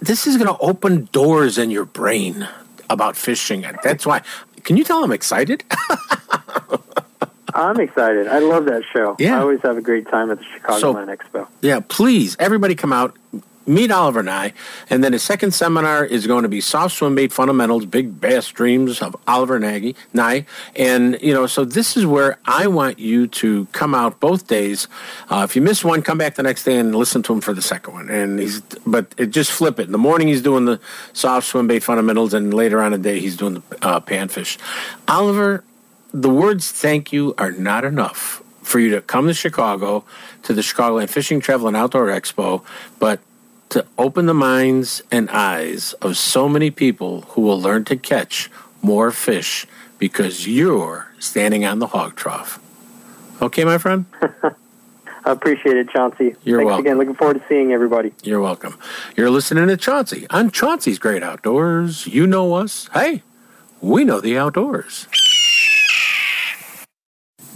[0.00, 2.46] this is going to open doors in your brain
[2.90, 3.64] about fishing.
[3.64, 4.22] And that's why.
[4.64, 5.64] Can you tell I'm excited?
[7.54, 8.26] I'm excited.
[8.26, 9.16] I love that show.
[9.18, 9.38] Yeah.
[9.38, 11.48] I always have a great time at the Chicago So- Land Expo.
[11.62, 13.16] Yeah, please, everybody come out,
[13.66, 14.52] meet Oliver Ngy.
[14.88, 18.48] And then his second seminar is going to be Soft Swim Bait Fundamentals, Big Bass
[18.48, 20.46] Dreams of Oliver Nagy, Ngy.
[20.76, 24.88] And, you know, so this is where I want you to come out both days.
[25.28, 27.52] Uh, if you miss one, come back the next day and listen to him for
[27.52, 28.08] the second one.
[28.08, 29.86] And he's, but it, just flip it.
[29.86, 30.80] In the morning, he's doing the
[31.12, 34.58] Soft Swim Bait Fundamentals, and later on in the day, he's doing the uh, Panfish.
[35.08, 35.64] Oliver,
[36.12, 40.04] the words thank you are not enough for you to come to Chicago
[40.42, 42.62] to the Chicago Chicagoland Fishing Travel and Outdoor Expo,
[42.98, 43.20] but
[43.70, 48.50] to open the minds and eyes of so many people who will learn to catch
[48.82, 49.66] more fish
[49.98, 52.60] because you're standing on the hog trough.
[53.42, 54.06] Okay, my friend?
[54.22, 54.52] I
[55.26, 56.36] appreciate it, Chauncey.
[56.44, 56.86] You're Thanks welcome.
[56.86, 56.98] again.
[56.98, 58.12] Looking forward to seeing everybody.
[58.22, 58.78] You're welcome.
[59.16, 62.06] You're listening to Chauncey on Chauncey's Great Outdoors.
[62.06, 62.88] You know us.
[62.94, 63.22] Hey,
[63.80, 65.06] we know the outdoors.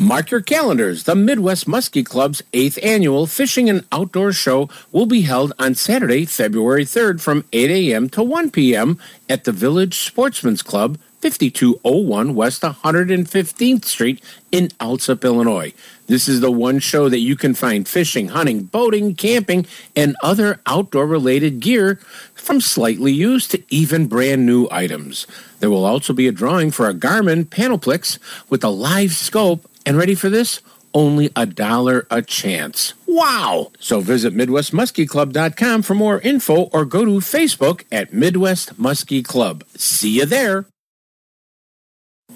[0.00, 1.04] Mark your calendars.
[1.04, 6.24] The Midwest Muskie Club's eighth annual fishing and outdoor show will be held on Saturday,
[6.24, 8.08] February 3rd from 8 a.m.
[8.08, 8.98] to 1 p.m.
[9.28, 15.74] at the Village Sportsman's Club, 5201 West 115th Street in Alsip, Illinois.
[16.06, 20.60] This is the one show that you can find fishing, hunting, boating, camping, and other
[20.64, 21.96] outdoor related gear
[22.34, 25.26] from slightly used to even brand new items.
[25.60, 29.96] There will also be a drawing for a Garmin Panoptix with a live scope, and
[29.96, 30.60] ready for this?
[30.92, 32.94] Only a dollar a chance.
[33.06, 33.70] Wow!
[33.78, 39.64] So visit MidwestMuskieClub.com for more info or go to Facebook at Midwest Muskie Club.
[39.76, 40.66] See you there!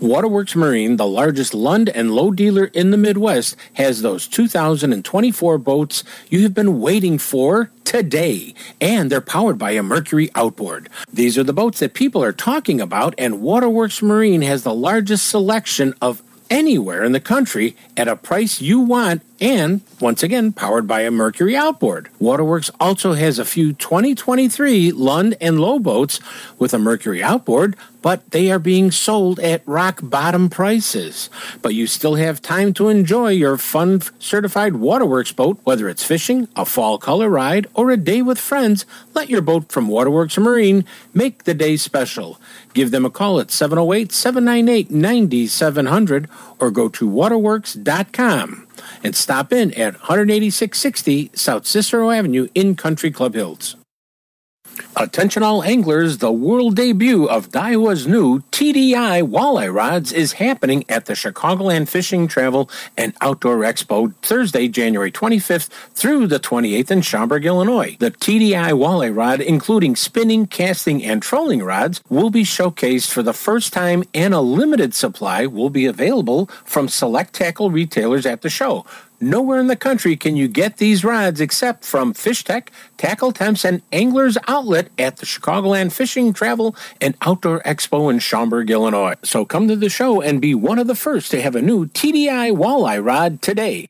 [0.00, 6.02] Waterworks Marine, the largest Lund and Lowe dealer in the Midwest, has those 2024 boats
[6.28, 8.54] you have been waiting for today.
[8.80, 10.88] And they're powered by a Mercury outboard.
[11.12, 15.28] These are the boats that people are talking about, and Waterworks Marine has the largest
[15.28, 20.86] selection of anywhere in the country at a price you want and once again powered
[20.86, 22.08] by a Mercury outboard.
[22.18, 26.20] Waterworks also has a few 2023 Lund and Lowe boats
[26.58, 31.30] with a Mercury outboard, but they are being sold at rock bottom prices.
[31.62, 36.48] But you still have time to enjoy your fun certified Waterworks boat, whether it's fishing,
[36.54, 38.86] a fall color ride, or a day with friends.
[39.14, 42.40] Let your boat from Waterworks Marine make the day special.
[42.72, 48.66] Give them a call at 708 798 9700 or go to waterworks.com
[49.02, 53.76] and stop in at 18660 South Cicero Avenue in Country Club Hills.
[54.96, 61.06] Attention all anglers, the world debut of Daiwa's new TDI walleye rods is happening at
[61.06, 67.44] the Chicagoland Fishing Travel and Outdoor Expo Thursday, January 25th through the 28th in Schaumburg,
[67.44, 67.96] Illinois.
[67.98, 73.32] The TDI walleye rod, including spinning, casting, and trolling rods, will be showcased for the
[73.32, 78.50] first time and a limited supply will be available from select tackle retailers at the
[78.50, 78.86] show.
[79.20, 83.64] Nowhere in the country can you get these rods except from Fish Tech, Tackle Temps,
[83.64, 89.14] and Anglers Outlet at the Chicagoland Fishing, Travel, and Outdoor Expo in Schaumburg, Illinois.
[89.22, 91.86] So come to the show and be one of the first to have a new
[91.86, 93.88] TDI walleye rod today.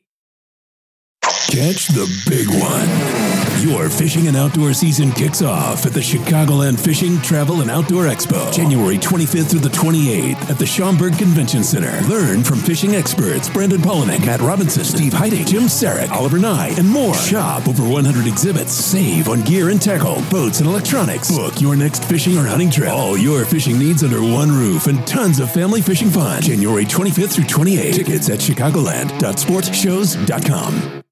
[1.21, 3.24] Catch the big one.
[3.65, 8.53] Your fishing and outdoor season kicks off at the Chicagoland Fishing, Travel, and Outdoor Expo,
[8.53, 11.99] January 25th through the 28th at the Schaumburg Convention Center.
[12.07, 16.87] Learn from fishing experts Brandon Palaniuk, Matt Robinson, Steve Heiding, Jim Saric, Oliver Ngy, and
[16.87, 17.15] more.
[17.15, 18.71] Shop over 100 exhibits.
[18.71, 21.35] Save on gear and tackle, boats and electronics.
[21.35, 22.91] Book your next fishing or hunting trip.
[22.91, 26.43] All your fishing needs under one roof and tons of family fishing fun.
[26.43, 27.95] January 25th through 28th.
[27.95, 31.04] Tickets at chicagoland.sportshows.com.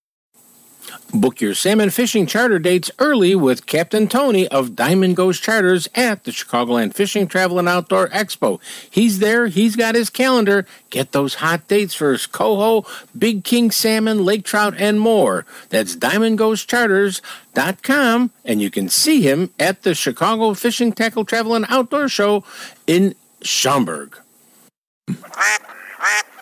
[1.15, 6.23] Book your salmon fishing charter dates early with Captain Tony of Diamond Ghost Charters at
[6.23, 8.59] the Chicagoland Fishing Travel and Outdoor Expo.
[8.89, 10.65] He's there, he's got his calendar.
[10.89, 12.83] Get those hot dates for his coho,
[13.15, 15.45] big king salmon, lake trout, and more.
[15.69, 22.09] That's diamondghostcharters.com, and you can see him at the Chicago Fishing Tackle Travel and Outdoor
[22.09, 22.43] Show
[22.87, 24.17] in Schaumburg.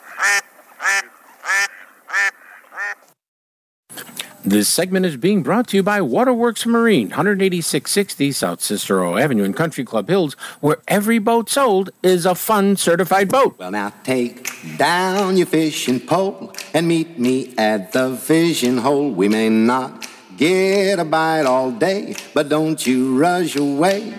[4.44, 9.54] This segment is being brought to you by Waterworks Marine, 18660 South Cicero Avenue in
[9.54, 13.60] Country Club Hills, where every boat sold is a fun certified boat.
[13.60, 19.12] Well, now take down your fishing pole and meet me at the fishing hole.
[19.12, 24.10] We may not get a bite all day, but don't you rush away.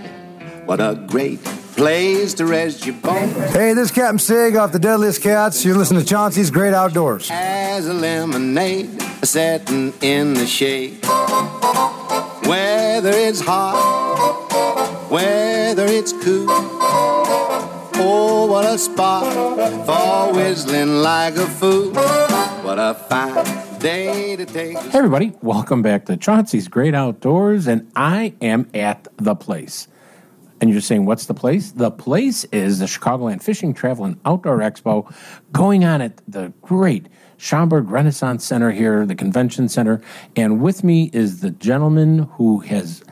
[0.66, 1.40] What a great
[1.82, 3.34] place to rest your bones.
[3.52, 5.64] Hey, this is Captain Sig off the Deadliest Cats.
[5.64, 7.28] You're listening to Chauncey's Great Outdoors.
[7.28, 11.04] As a lemonade setting in the shade.
[12.46, 16.46] Whether it's hot, whether it's cool.
[17.98, 19.24] Oh, what a spot
[19.84, 21.90] for whistling like a fool.
[22.62, 24.78] What a fine day to take.
[24.78, 29.88] Hey, everybody, welcome back to Chauncey's Great Outdoors, and I am at the place.
[30.62, 31.72] And you're saying, what's the place?
[31.72, 35.12] The place is the Chicagoland Fishing, Travel, and Outdoor Expo
[35.50, 40.00] going on at the great Schaumburg Renaissance Center here, the convention center.
[40.36, 43.02] And with me is the gentleman who has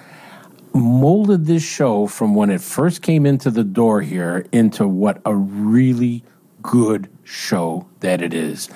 [0.72, 5.34] molded this show from when it first came into the door here into what a
[5.34, 6.22] really
[6.62, 8.70] good show that it is.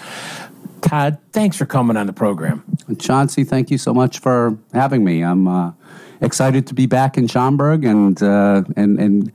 [0.81, 2.65] Todd, thanks for coming on the program.
[2.99, 5.23] Chauncey, thank you so much for having me.
[5.23, 5.73] I'm uh,
[6.21, 9.33] excited to be back in Schaumburg and, uh, and, and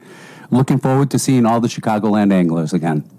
[0.51, 3.09] looking forward to seeing all the Chicagoland anglers again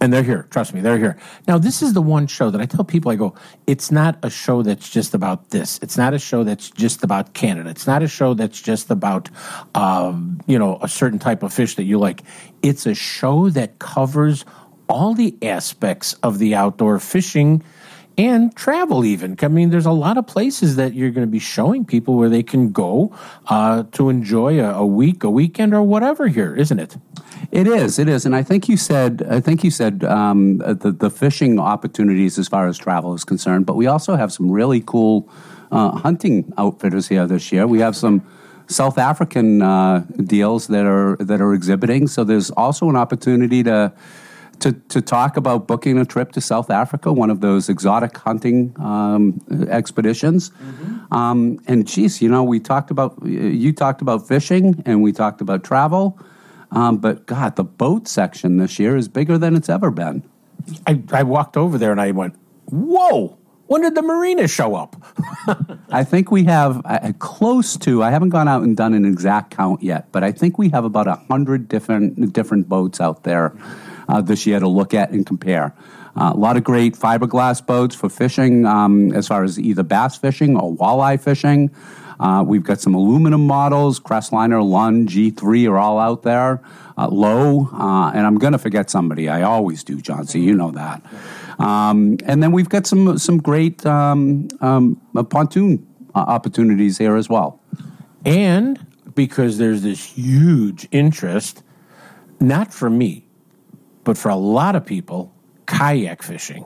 [0.00, 0.46] and they're here.
[0.50, 1.18] Trust me, they're here.
[1.46, 3.34] Now, this is the one show that I tell people I go,
[3.66, 5.78] it's not a show that's just about this.
[5.82, 7.68] It's not a show that's just about Canada.
[7.68, 9.28] It's not a show that's just about,
[9.74, 12.22] um, you know, a certain type of fish that you like.
[12.62, 14.46] It's a show that covers
[14.88, 17.62] all the aspects of the outdoor fishing
[18.20, 21.38] and travel even i mean there's a lot of places that you're going to be
[21.38, 23.14] showing people where they can go
[23.46, 26.96] uh, to enjoy a, a week a weekend or whatever here isn't it
[27.50, 27.98] it is.
[27.98, 29.26] It is, and I think you said.
[29.28, 33.66] I think you said um, the the fishing opportunities as far as travel is concerned.
[33.66, 35.28] But we also have some really cool
[35.72, 37.66] uh, hunting outfitters here this year.
[37.66, 38.22] We have some
[38.68, 42.06] South African uh, deals that are that are exhibiting.
[42.06, 43.92] So there's also an opportunity to.
[44.60, 48.74] To, to talk about booking a trip to South Africa, one of those exotic hunting
[48.78, 49.40] um,
[49.70, 50.50] expeditions.
[50.50, 51.14] Mm-hmm.
[51.14, 55.40] Um, and geez, you know, we talked about, you talked about fishing and we talked
[55.40, 56.18] about travel.
[56.72, 60.22] Um, but God, the boat section this year is bigger than it's ever been.
[60.86, 62.36] I, I walked over there and I went,
[62.66, 63.36] whoa.
[63.66, 64.96] When did the marina show up?
[65.90, 68.02] I think we have uh, close to.
[68.02, 70.84] I haven't gone out and done an exact count yet, but I think we have
[70.84, 73.56] about a hundred different different boats out there
[74.10, 75.74] uh, this year to look at and compare.
[76.16, 80.16] Uh, a lot of great fiberglass boats for fishing, um, as far as either bass
[80.16, 81.70] fishing or walleye fishing.
[82.18, 86.60] Uh, we've got some aluminum models, Crestliner, Lund, G3 are all out there.
[86.98, 89.28] Uh, Lowe, uh, and I'm going to forget somebody.
[89.28, 90.26] I always do, John.
[90.26, 91.02] So you know that.
[91.58, 97.16] Um, and then we've got some some great um, um, uh, pontoon uh, opportunities here
[97.16, 97.62] as well.
[98.26, 98.78] And
[99.14, 101.62] because there's this huge interest,
[102.38, 103.29] not for me,
[104.04, 105.32] but for a lot of people,
[105.66, 106.64] kayak fishing.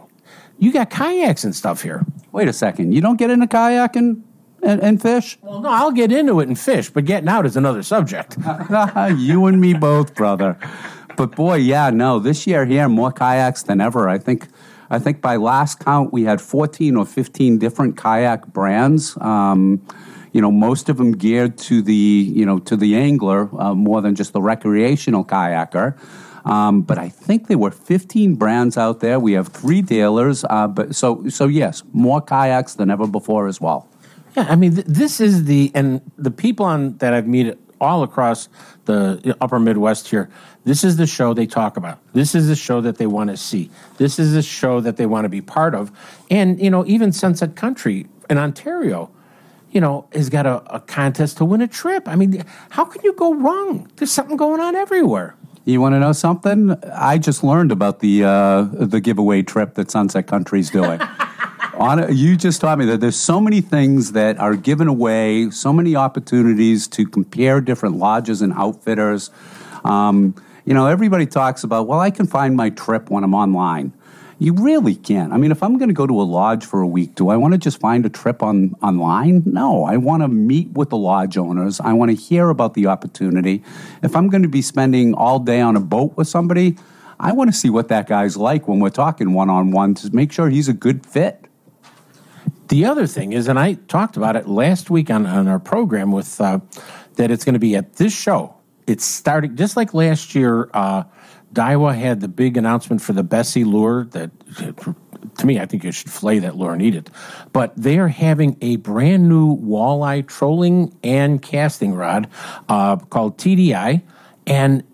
[0.59, 2.05] You got kayaks and stuff here.
[2.33, 2.93] Wait a second.
[2.93, 4.23] You don't get into kayaking?
[4.65, 5.39] and, and fish?
[5.43, 8.37] Well, no, I'll get into it and fish, but getting out is another subject.
[9.17, 10.59] you and me both, brother.
[11.17, 14.09] But boy, yeah, no, this year here more kayaks than ever.
[14.09, 14.49] I think.
[14.91, 19.17] I think by last count we had 14 or 15 different kayak brands.
[19.21, 19.85] Um,
[20.33, 24.03] you know, most of them geared to the you know to the angler uh, more
[24.03, 25.99] than just the recreational kayaker.
[26.45, 29.19] Um, but I think there were 15 brands out there.
[29.19, 30.45] We have three dealers.
[30.49, 33.89] Uh, but so so yes, more kayaks than ever before as well.
[34.37, 38.03] Yeah, I mean, th- this is the and the people on that I've met all
[38.03, 38.49] across
[38.85, 40.29] the upper Midwest here.
[40.65, 41.99] This is the show they talk about.
[42.13, 43.71] This is the show that they want to see.
[43.99, 45.93] This is the show that they want to be part of.
[46.31, 49.11] And you know, even Sunset Country in Ontario,
[49.71, 52.09] you know, has got a, a contest to win a trip.
[52.09, 53.91] I mean, how can you go wrong?
[53.97, 55.37] There's something going on everywhere.
[55.67, 56.77] You want to know something?
[56.93, 61.01] I just learned about the uh, the giveaway trip that Sunset Country's doing.
[61.79, 65.73] On, you just taught me that there's so many things that are given away, so
[65.73, 69.31] many opportunities to compare different lodges and outfitters.
[69.85, 73.93] Um, you know, everybody talks about, well, I can find my trip when I'm online.
[74.39, 75.33] You really can't.
[75.33, 77.37] I mean, if I'm going to go to a lodge for a week, do I
[77.37, 79.43] want to just find a trip on online?
[79.47, 81.81] No, I want to meet with the lodge owners.
[81.81, 83.63] I want to hear about the opportunity.
[84.03, 86.77] If I'm going to be spending all day on a boat with somebody,
[87.21, 90.15] I want to see what that guy's like when we're talking one on one to
[90.15, 91.47] make sure he's a good fit.
[92.69, 96.11] The other thing is, and I talked about it last week on, on our program
[96.11, 96.61] with uh,
[97.17, 98.57] that it's going to be at this show.
[98.87, 100.71] It's starting just like last year.
[100.75, 101.05] Uh,
[101.55, 104.31] Daiwa had the big announcement for the Bessie lure that
[105.39, 107.11] to me, I think you should flay that lure and eat it.
[107.53, 112.29] But they are having a brand new walleye trolling and casting rod
[112.69, 114.03] uh, called TDI,
[114.47, 114.85] and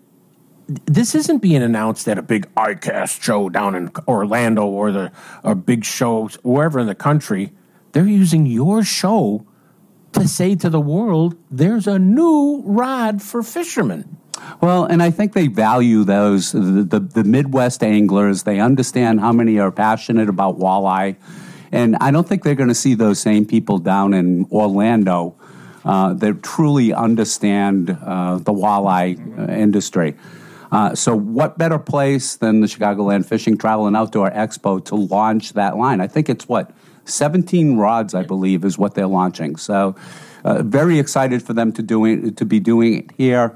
[0.85, 5.11] this isn't being announced at a big ICAST show down in Orlando or the
[5.43, 7.51] or big shows wherever in the country.
[7.91, 9.45] They're using your show
[10.13, 14.17] to say to the world, "There's a new rod for fishermen."
[14.61, 18.43] Well, and I think they value those the, the, the Midwest anglers.
[18.43, 21.15] They understand how many are passionate about walleye,
[21.71, 25.35] and I don't think they're going to see those same people down in Orlando
[25.83, 30.15] uh, that truly understand uh, the walleye uh, industry.
[30.93, 35.77] So, what better place than the Chicagoland Fishing Travel and Outdoor Expo to launch that
[35.77, 35.99] line?
[35.99, 36.71] I think it's what
[37.05, 39.55] 17 rods, I believe, is what they're launching.
[39.55, 39.95] So,
[40.43, 43.55] uh, very excited for them to doing to be doing it here.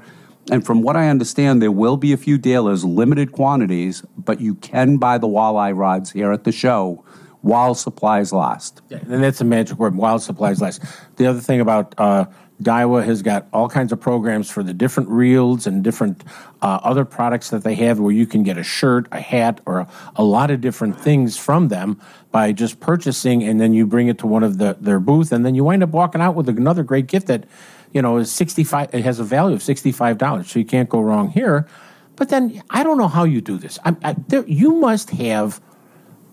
[0.50, 4.54] And from what I understand, there will be a few dealers, limited quantities, but you
[4.56, 7.04] can buy the walleye rods here at the show
[7.40, 8.80] while supplies last.
[8.88, 10.82] Yeah, and that's a magic word, while supplies last.
[11.16, 12.26] The other thing about uh,
[12.62, 16.24] Daiwa has got all kinds of programs for the different reels and different
[16.62, 19.80] uh, other products that they have where you can get a shirt, a hat, or
[19.80, 22.00] a, a, lot of different things from them
[22.32, 25.44] by just purchasing and then you bring it to one of the, their booth and
[25.44, 27.44] then you wind up walking out with another great gift that,
[27.92, 30.46] you know, is 65, it has a value of $65.
[30.46, 31.66] So you can't go wrong here.
[32.16, 33.78] But then I don't know how you do this.
[33.84, 35.60] I, I, there, you must have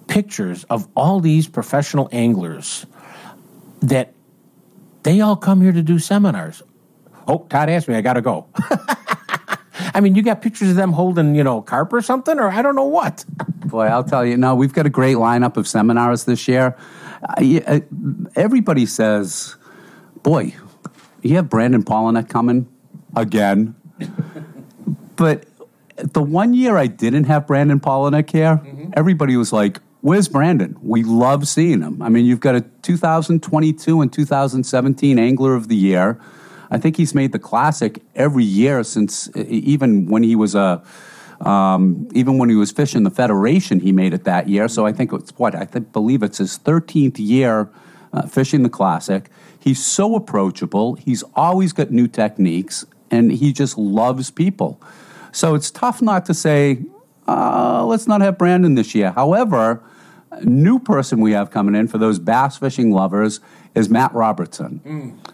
[0.08, 2.86] pictures of all these professional anglers
[3.82, 4.14] that
[5.04, 6.64] they all come here to do seminars.
[7.28, 8.48] Oh, Todd asked me, I got to go.
[9.96, 12.62] I mean, you got pictures of them holding, you know, carp or something, or I
[12.62, 13.26] don't know what.
[13.66, 16.78] Boy, I'll tell you, no, we've got a great lineup of seminars this year.
[17.24, 17.80] Uh,
[18.36, 19.56] everybody says,
[20.22, 20.56] boy,
[21.26, 22.68] you have Brandon Palaniuk coming
[23.16, 23.76] again.
[25.16, 25.46] but
[25.96, 28.92] the one year I didn't have Brandon Palaniuk here, mm-hmm.
[28.96, 30.76] everybody was like, Where's Brandon?
[30.82, 32.02] We love seeing him.
[32.02, 36.20] I mean, you've got a 2022 and 2017 Angler of the Year.
[36.70, 40.84] I think he's made the classic every year since even when he was a
[41.40, 44.68] um, even when he was fishing the Federation, he made it that year.
[44.68, 47.70] So I think it's what I think, believe it's his 13th year
[48.14, 49.30] uh, fishing the classic.
[49.60, 50.96] He's so approachable.
[50.96, 54.82] He's always got new techniques, and he just loves people.
[55.32, 56.80] So it's tough not to say,
[57.28, 59.12] uh, let's not have Brandon this year.
[59.12, 59.82] However,
[60.44, 63.40] new person we have coming in for those bass fishing lovers
[63.76, 64.82] is Matt Robertson.
[64.86, 65.32] Mm.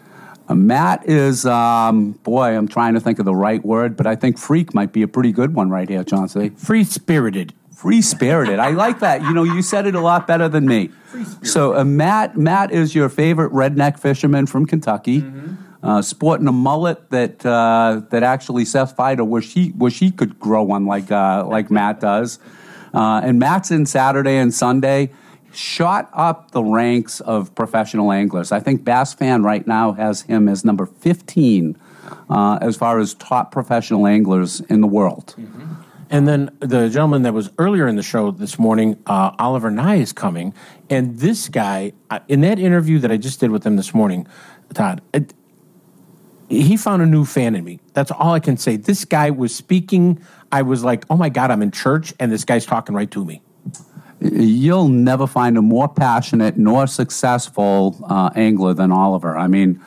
[0.48, 4.16] Uh, Matt is, um, boy, I'm trying to think of the right word, but I
[4.16, 6.50] think freak might be a pretty good one right here, Chauncey.
[6.50, 7.52] Free spirited.
[7.80, 8.58] Free spirited.
[8.58, 9.22] I like that.
[9.22, 10.90] You know, you said it a lot better than me.
[11.42, 15.22] So, uh, Matt, Matt is your favorite redneck fisherman from Kentucky.
[15.22, 15.54] Mm-hmm.
[15.82, 20.38] Uh, sporting a mullet that uh, that actually Seth Feider wish he wish he could
[20.38, 22.38] grow one like uh, like Matt does.
[22.92, 25.10] Uh, and Matt's in Saturday and Sunday
[25.50, 28.52] shot up the ranks of professional anglers.
[28.52, 31.78] I think Bass Fan right now has him as number 15
[32.28, 35.34] uh, as far as top professional anglers in the world.
[36.10, 40.00] And then the gentleman that was earlier in the show this morning, uh, Oliver Ngy,
[40.00, 40.52] is coming.
[40.90, 44.26] And this guy, uh, in that interview that I just did with him this morning,
[44.74, 45.32] Todd, it,
[46.48, 47.78] he found a new fan in me.
[47.94, 48.76] That's all I can say.
[48.76, 50.20] This guy was speaking.
[50.50, 53.24] I was like, oh my God, I'm in church, and this guy's talking right to
[53.24, 53.40] me.
[54.20, 59.38] You'll never find a more passionate nor successful uh, angler than Oliver.
[59.38, 59.80] I mean,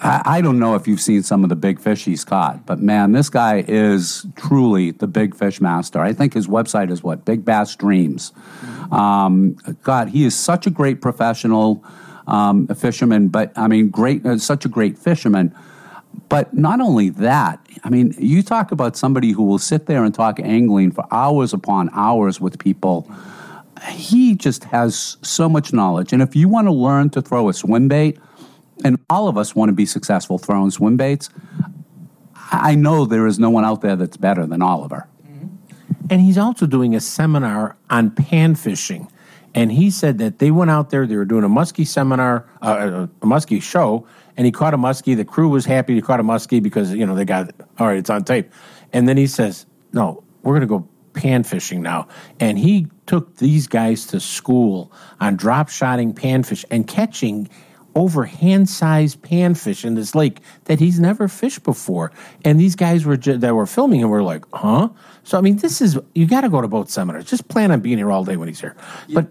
[0.00, 2.80] I, I don't know if you've seen some of the big fish he's caught, but
[2.80, 6.00] man, this guy is truly the big fish master.
[6.00, 7.24] I think his website is what?
[7.24, 8.32] Big Bass Dreams.
[8.90, 11.84] Um, God, he is such a great professional
[12.26, 15.54] um, fisherman, but I mean, great, uh, such a great fisherman
[16.28, 20.14] but not only that, I mean, you talk about somebody who will sit there and
[20.14, 23.10] talk angling for hours upon hours with people.
[23.90, 26.12] He just has so much knowledge.
[26.12, 28.18] And if you want to learn to throw a swim bait,
[28.84, 31.30] and all of us want to be successful throwing swim baits,
[32.52, 35.08] I know there is no one out there that's better than Oliver.
[36.08, 39.08] And he's also doing a seminar on pan fishing.
[39.54, 43.06] And he said that they went out there, they were doing a muskie seminar, uh,
[43.22, 44.06] a muskie show,
[44.36, 45.16] and he caught a muskie.
[45.16, 47.96] The crew was happy he caught a muskie because you know they got all right,
[47.96, 48.52] it's on tape.
[48.92, 52.08] And then he says, "No, we're going to go pan fishing now."
[52.38, 57.48] And he took these guys to school on drop shotting panfish and catching
[57.96, 62.12] over hand-sized panfish in this lake that he's never fished before.
[62.44, 64.90] And these guys were ju- that were filming him were like, "Huh?"
[65.24, 67.24] So I mean, this is you got to go to both seminars.
[67.24, 68.76] Just plan on being here all day when he's here.
[69.12, 69.26] But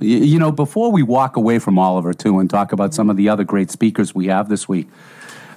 [0.00, 3.28] you know, before we walk away from Oliver, too, and talk about some of the
[3.28, 4.88] other great speakers we have this week.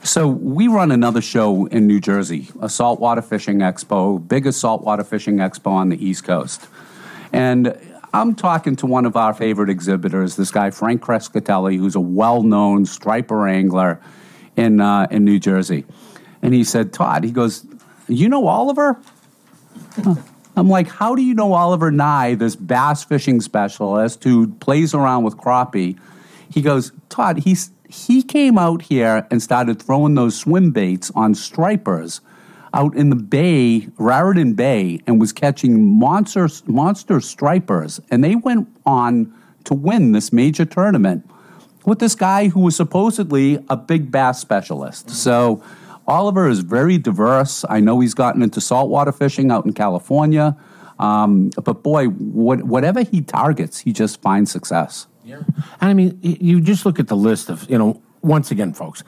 [0.02, 5.38] So, we run another show in New Jersey, a saltwater fishing expo, biggest saltwater fishing
[5.38, 6.68] expo on the East Coast.
[7.34, 7.78] And
[8.14, 12.86] I'm talking to one of our favorite exhibitors, this guy Frank Crescitelli, who's a well-known
[12.86, 14.02] striper angler
[14.56, 15.86] in uh, in New Jersey,
[16.42, 17.66] and he said, "Todd," he goes,
[18.08, 19.00] "You know Oliver?"
[20.56, 25.24] I'm like, "How do you know Oliver Ngy, this bass fishing specialist who plays around
[25.24, 26.00] with crappie?"
[26.52, 31.34] He goes, "Todd, he's." He came out here and started throwing those swim baits on
[31.34, 32.22] stripers
[32.74, 38.68] out in the bay, Raritan Bay, and was catching monster monster stripers, and they went
[38.86, 39.34] on
[39.66, 41.30] to win this major tournament
[41.86, 45.10] with this guy who was supposedly a big bass specialist.
[45.10, 45.64] So
[46.08, 47.66] Oliver is very diverse.
[47.70, 50.58] I know he's gotten into saltwater fishing out in California,
[50.98, 55.08] um, but boy, what, whatever he targets, he just finds success.
[55.24, 55.42] Yeah.
[55.82, 59.04] And I mean, you just look at the list of, you know, once again, folks,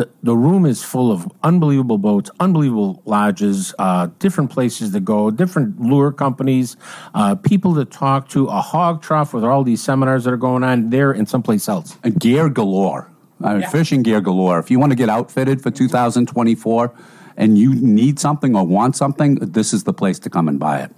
[0.00, 5.30] the, the room is full of unbelievable boats, unbelievable lodges, uh, different places to go,
[5.30, 6.78] different lure companies,
[7.14, 10.64] uh, people to talk to, a hog trough with all these seminars that are going
[10.64, 11.98] on there and someplace else.
[12.02, 13.10] And gear galore.
[13.42, 14.58] I mean, fishing gear galore.
[14.58, 16.94] If you want to get outfitted for 2024
[17.40, 20.80] and you need something or want something, this is the place to come and buy
[20.82, 20.90] it.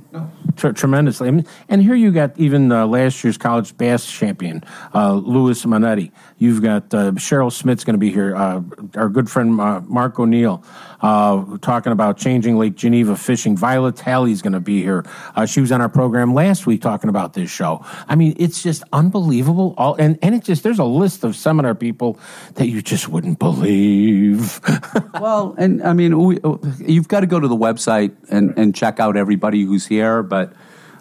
[0.57, 1.29] Tre- tremendously.
[1.29, 5.65] I mean, and here you got even uh, last year's college bass champion, uh, Louis
[5.65, 6.11] Monetti.
[6.39, 8.37] You've got uh, Cheryl Smith's going to be here.
[8.37, 8.63] Uh,
[8.97, 10.65] our good friend uh, Mark O'Neill
[11.03, 13.57] uh, talking about changing Lake Geneva fishing.
[13.57, 15.05] Violet Talley's going to be here.
[15.35, 17.85] Uh, she was on our program last week talking about this show.
[18.09, 19.75] I mean, it's just unbelievable.
[19.77, 22.19] All and and it just there's a list of seminar people
[22.55, 24.61] that you just wouldn't believe.
[25.21, 26.39] well, and I mean, we,
[26.79, 30.23] you've got to go to the website and, and check out everybody who's here.
[30.23, 30.53] But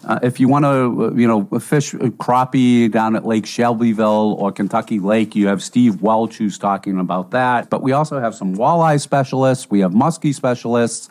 [0.04, 4.98] uh, if you want to, you know, fish crappie down at Lake Shelbyville or Kentucky
[4.98, 7.70] Lake, you have Steve Welch who's talking about that.
[7.70, 9.70] But we also have some walleye specialists.
[9.70, 11.08] We have muskie specialists.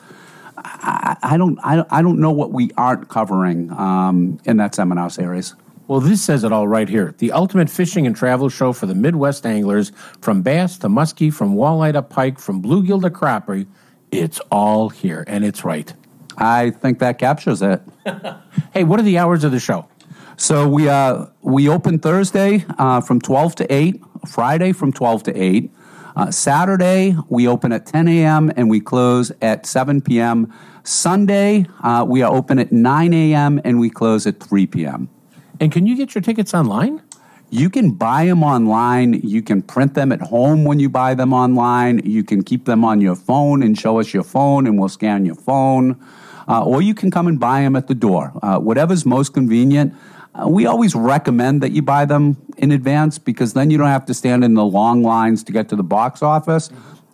[0.58, 5.10] I, I don't, I, I don't know what we aren't covering um, in that seminar
[5.10, 5.56] series.
[5.88, 7.16] Well, this says it all right here.
[7.18, 11.56] The ultimate fishing and travel show for the Midwest anglers, from bass to muskie, from
[11.56, 13.68] walleye to pike, from bluegill to crappie.
[14.12, 15.94] It's all here, and it's right.
[16.38, 17.82] I think that captures it.
[18.74, 19.88] hey, what are the hours of the show?
[20.38, 25.36] So we uh, we open Thursday uh, from twelve to eight, Friday from twelve to
[25.36, 25.72] eight.
[26.16, 28.52] Uh, Saturday we open at ten a.m.
[28.56, 30.52] and we close at seven p.m.
[30.84, 33.62] Sunday uh, we are open at nine a.m.
[33.64, 35.10] and we close at three p.m.
[35.60, 37.02] And can you get your tickets online?
[37.54, 39.14] You can buy them online.
[39.14, 42.00] You can print them at home when you buy them online.
[42.06, 45.26] You can keep them on your phone and show us your phone, and we'll scan
[45.26, 46.02] your phone.
[46.48, 48.32] Uh, or you can come and buy them at the door.
[48.42, 49.94] Uh, whatever's most convenient.
[50.34, 54.06] Uh, we always recommend that you buy them in advance because then you don't have
[54.06, 56.70] to stand in the long lines to get to the box office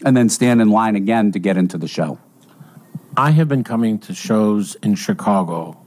[0.05, 2.19] and then stand in line again to get into the show.
[3.17, 5.83] I have been coming to shows in Chicago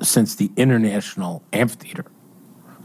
[0.00, 2.06] since the International Amphitheater.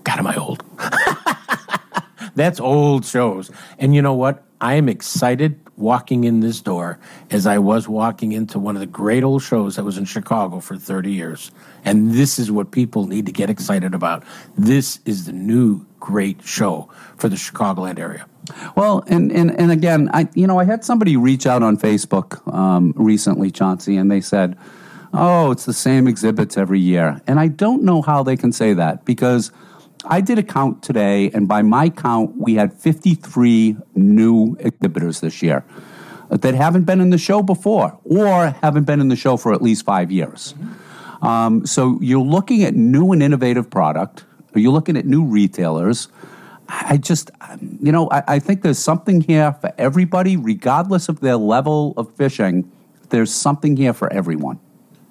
[0.04, 0.64] God, am I old?
[2.36, 3.52] That's old shows.
[3.78, 4.44] And you know what?
[4.60, 7.00] I am excited walking in this door
[7.32, 10.60] as I was walking into one of the great old shows that was in Chicago
[10.60, 11.52] for 30 years.
[11.84, 14.24] And this is what people need to get excited about.
[14.58, 18.26] This is the new great show for the Chicagoland area.
[18.76, 22.46] Well, and, and, and again, I you know I had somebody reach out on Facebook
[22.54, 24.58] um, recently, Chauncey, and they said,
[25.14, 28.74] "Oh, it's the same exhibits every year," and I don't know how they can say
[28.74, 29.52] that because
[30.06, 35.42] I did a count today, and by my count, we had 53 new exhibitors this
[35.42, 35.64] year
[36.30, 39.62] that haven't been in the show before or haven't been in the show for at
[39.62, 40.56] least five years.
[41.22, 44.26] Um, so you're looking at new and innovative product.
[44.56, 46.10] You're looking at new retailers.
[46.68, 47.32] I just,
[47.82, 52.14] you know, I, I think there's something here for everybody, regardless of their level of
[52.16, 52.70] fishing.
[53.10, 54.60] There's something here for everyone.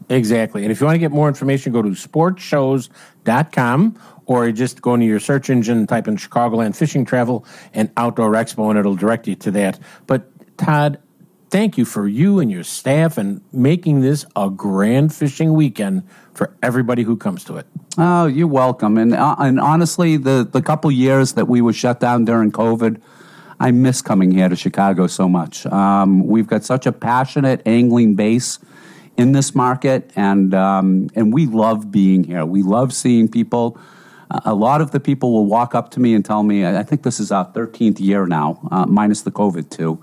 [0.08, 0.64] Exactly.
[0.64, 5.06] And if you want to get more information, go to sportshows.com or just go into
[5.06, 9.34] your search engine type in Chicagoland Fishing Travel and Outdoor Expo, and it'll direct you
[9.36, 9.78] to that.
[10.06, 10.98] But, Todd,
[11.50, 16.02] thank you for you and your staff and making this a grand fishing weekend
[16.32, 17.66] for everybody who comes to it.
[17.98, 18.96] Oh, you're welcome.
[18.96, 23.00] And uh, and honestly, the the couple years that we were shut down during COVID,
[23.60, 25.66] I miss coming here to Chicago so much.
[25.66, 28.58] Um, we've got such a passionate angling base
[29.18, 32.46] in this market, and um, and we love being here.
[32.46, 33.78] We love seeing people.
[34.44, 36.82] A lot of the people will walk up to me and tell me, I I
[36.82, 40.02] think this is our 13th year now, uh, minus the COVID too.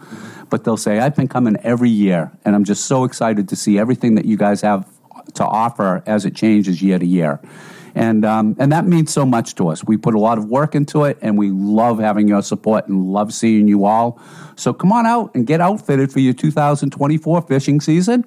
[0.49, 3.77] But they'll say, I've been coming every year, and I'm just so excited to see
[3.77, 4.87] everything that you guys have
[5.35, 7.39] to offer as it changes year to year.
[7.95, 9.83] And, um, and that means so much to us.
[9.83, 13.11] We put a lot of work into it, and we love having your support and
[13.11, 14.21] love seeing you all.
[14.55, 18.25] So come on out and get outfitted for your 2024 fishing season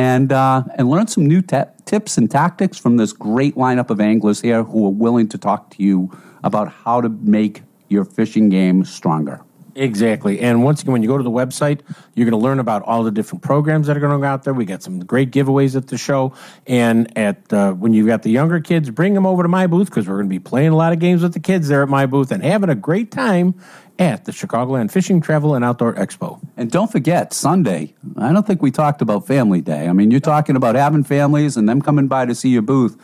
[0.00, 4.00] and, uh, and learn some new te- tips and tactics from this great lineup of
[4.00, 6.10] anglers here who are willing to talk to you
[6.42, 9.42] about how to make your fishing game stronger.
[9.74, 10.40] Exactly.
[10.40, 11.80] And once again, when you go to the website,
[12.14, 14.44] you're going to learn about all the different programs that are going to go out
[14.44, 14.54] there.
[14.54, 16.34] We got some great giveaways at the show.
[16.66, 19.90] And at uh, when you've got the younger kids, bring them over to my booth
[19.90, 21.88] because we're going to be playing a lot of games with the kids there at
[21.88, 23.54] my booth and having a great time
[23.98, 26.40] at the Chicagoland Fishing, Travel, and Outdoor Expo.
[26.56, 29.88] And don't forget, Sunday, I don't think we talked about Family Day.
[29.88, 32.96] I mean, you're talking about having families and them coming by to see your booth.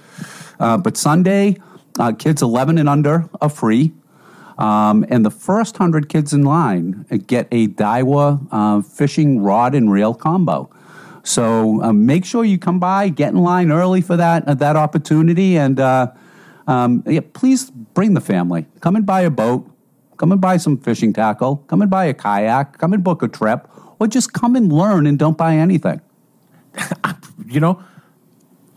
[0.59, 1.59] Uh, but Sunday,
[1.99, 3.93] uh, kids 11 and under are free.
[4.59, 9.93] Um, and the first 100 kids in line get a Daiwa uh, fishing rod and
[9.93, 10.71] reel combo.
[11.23, 14.77] So uh, make sure you come by, get in line early for that, uh, that
[14.77, 16.13] opportunity, and uh,
[16.69, 18.67] um, yeah, please bring the family.
[18.81, 19.69] Come and buy a boat,
[20.19, 23.29] come and buy some fishing tackle, come and buy a kayak, come and book a
[23.29, 26.01] trip, or just come and learn and don't buy anything.
[27.47, 27.83] you know,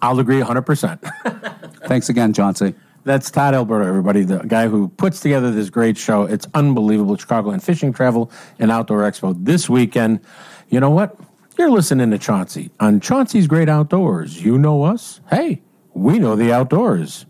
[0.01, 1.77] I'll agree 100%.
[1.87, 2.73] Thanks again, Chauncey.
[3.09, 6.25] That's Todd Alberto, everybody, the guy who puts together this great show.
[6.25, 7.17] It's unbelievable.
[7.17, 10.19] Chicagoland Fishing Travel and Outdoor Expo this weekend.
[10.67, 11.17] You know what?
[11.57, 14.45] You're listening to Chauncey on Chauncey's Great Outdoors.
[14.45, 15.21] You know us.
[15.27, 15.63] Hey,
[15.95, 17.25] we know the outdoors.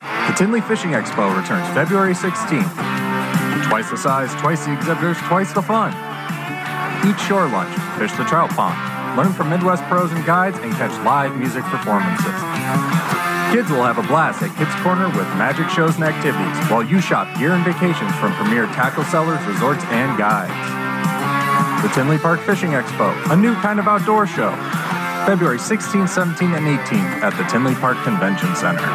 [0.00, 3.68] The Tinley Fishing Expo returns February 16th.
[3.68, 5.90] Twice the size, twice the exhibitors, twice the fun.
[7.06, 8.87] Eat shore lunch, fish the trout pond,
[9.18, 12.38] learn from Midwest pros and guides, and catch live music performances.
[13.50, 17.00] Kids will have a blast at Kids Corner with magic shows and activities while you
[17.00, 20.54] shop gear and vacations from premier tackle sellers, resorts, and guides.
[21.82, 24.54] The Tinley Park Fishing Expo, a new kind of outdoor show.
[25.26, 26.78] February 16, 17, and 18
[27.18, 28.86] at the Tinley Park Convention Center.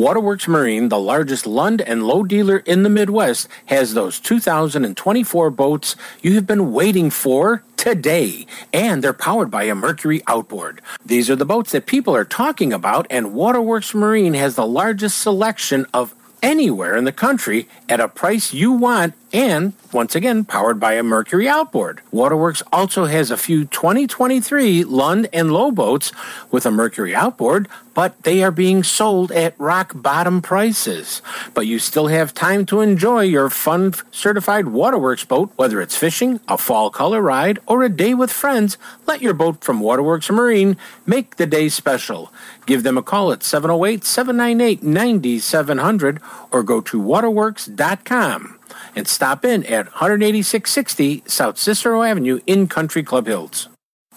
[0.00, 5.94] Waterworks Marine, the largest Lund and Lowe dealer in the Midwest, has those 2024 boats
[6.22, 10.80] you have been waiting for today, and they're powered by a Mercury outboard.
[11.04, 15.18] These are the boats that people are talking about, and Waterworks Marine has the largest
[15.18, 20.80] selection of anywhere in the country at a price you want and once again powered
[20.80, 22.00] by a Mercury outboard.
[22.10, 26.12] Waterworks also has a few 2023 Lund and Lowe boats
[26.50, 27.68] with a Mercury outboard,
[28.00, 31.20] but they are being sold at rock bottom prices.
[31.52, 36.40] But you still have time to enjoy your fun certified Waterworks boat, whether it's fishing,
[36.48, 38.78] a fall color ride, or a day with friends.
[39.06, 42.32] Let your boat from Waterworks Marine make the day special.
[42.64, 46.20] Give them a call at 708 798 9700
[46.50, 48.58] or go to waterworks.com
[48.96, 53.68] and stop in at 18660 South Cicero Avenue in Country Club Hills.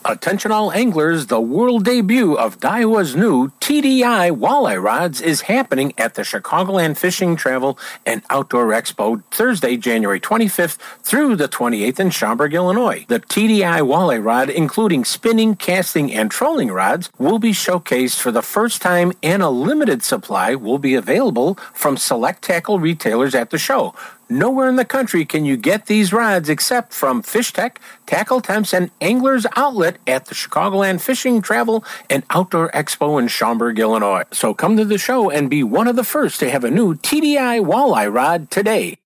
[0.06, 6.16] Attention all anglers, the world debut of Daiwa's new TDI walleye rods is happening at
[6.16, 12.54] the Chicagoland Fishing Travel and Outdoor Expo Thursday, January 25th through the 28th in Schaumburg,
[12.54, 13.06] Illinois.
[13.08, 18.42] The TDI walleye rod, including spinning, casting, and trolling rods, will be showcased for the
[18.42, 23.58] first time and a limited supply will be available from select tackle retailers at the
[23.58, 23.96] show.
[24.34, 28.74] Nowhere in the country can you get these rods except from Fish Tech, Tackle Temps,
[28.74, 34.24] and Anglers Outlet at the Chicagoland Fishing, Travel, and Outdoor Expo in Schaumburg, Illinois.
[34.32, 36.96] So come to the show and be one of the first to have a new
[36.96, 38.98] TDI walleye rod today.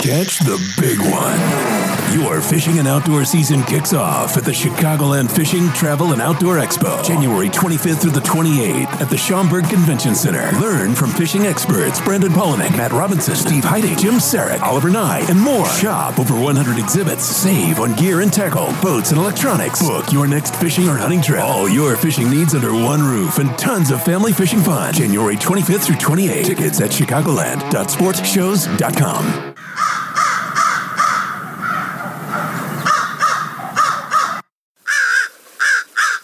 [0.00, 1.81] Catch the big one.
[2.22, 7.04] Your fishing and outdoor season kicks off at the Chicagoland Fishing, Travel, and Outdoor Expo,
[7.04, 10.48] January 25th through the 28th at the Schaumburg Convention Center.
[10.60, 15.40] Learn from fishing experts Brandon Palaniuk, Matt Robinson, Steve Heide, Jim Saric, Oliver Ngy, and
[15.40, 15.66] more.
[15.70, 17.24] Shop over 100 exhibits.
[17.24, 19.82] Save on gear and tackle, boats and electronics.
[19.82, 21.42] Book your next fishing or hunting trip.
[21.42, 24.94] All your fishing needs under one roof and tons of family fishing fun.
[24.94, 26.44] January 25th through 28th.
[26.44, 29.54] Tickets at chicagoland.sportshows.com.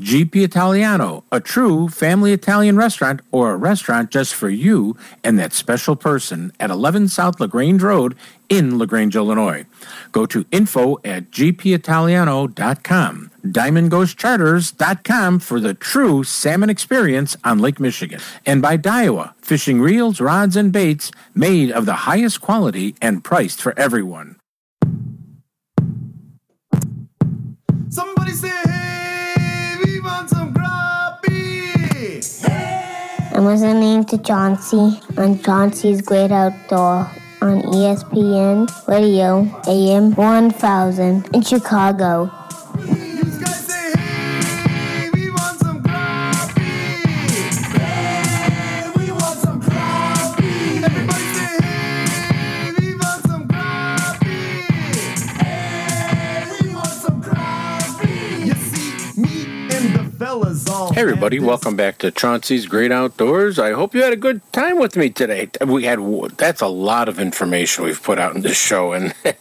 [0.00, 5.52] GP Italiano, a true family Italian restaurant or a restaurant just for you and that
[5.52, 8.16] special person at 11 South LaGrange Road
[8.48, 9.66] in LaGrange, Illinois.
[10.10, 13.30] Go to info at gpitaliano.com.
[13.44, 18.20] DiamondGhostCharters.com for the true salmon experience on Lake Michigan.
[18.46, 23.60] And by Daiwa, fishing reels, rods, and baits made of the highest quality and priced
[23.60, 24.36] for everyone.
[27.90, 28.69] Somebody say,
[33.40, 37.10] I'm listening to Chauncey on Chauncey's Great Outdoor
[37.40, 42.39] on ESPN Radio AM 1000 in Chicago.
[61.00, 63.58] Hey everybody, welcome back to Chauncey's Great Outdoors.
[63.58, 65.48] I hope you had a good time with me today.
[65.66, 65.98] We had
[66.36, 69.14] that's a lot of information we've put out in this show, and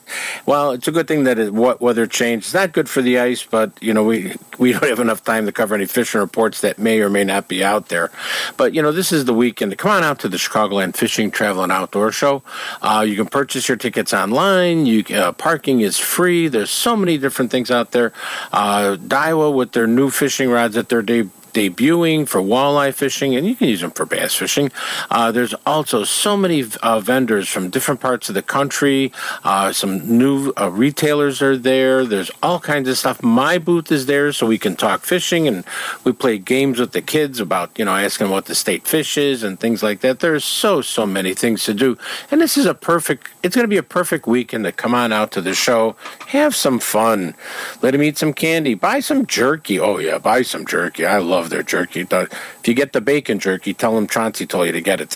[0.45, 2.45] well, it's a good thing that it, what weather change.
[2.45, 5.45] It's not good for the ice, but you know we we don't have enough time
[5.47, 8.09] to cover any fishing reports that may or may not be out there.
[8.55, 9.77] But you know this is the weekend.
[9.77, 12.41] Come on out to the Chicagoland Fishing, Travel, and Outdoor Show.
[12.81, 14.85] Uh, you can purchase your tickets online.
[14.85, 16.47] You uh, parking is free.
[16.47, 18.13] There's so many different things out there.
[18.53, 21.01] Uh, Daiwa with their new fishing rods that they're
[21.59, 24.71] debuting for walleye fishing, and you can use them for bass fishing.
[25.11, 29.11] Uh, there's also so many uh, vendors from different parts of the country.
[29.43, 32.05] Uh, some new uh, retailers are there.
[32.05, 33.21] There's all kinds of stuff.
[33.21, 35.65] My booth is there, so we can talk fishing, and
[36.05, 39.43] we play games with the kids about you know asking what the state fish is
[39.43, 40.19] and things like that.
[40.19, 41.97] There's so so many things to do,
[42.31, 43.27] and this is a perfect.
[43.43, 45.95] It's going to be a perfect weekend to come on out to the show,
[46.27, 47.35] have some fun,
[47.81, 49.79] let him eat some candy, buy some jerky.
[49.79, 51.05] Oh yeah, buy some jerky.
[51.05, 52.01] I love their jerky.
[52.01, 55.15] If you get the bacon jerky, tell them Chauncey told you to get it.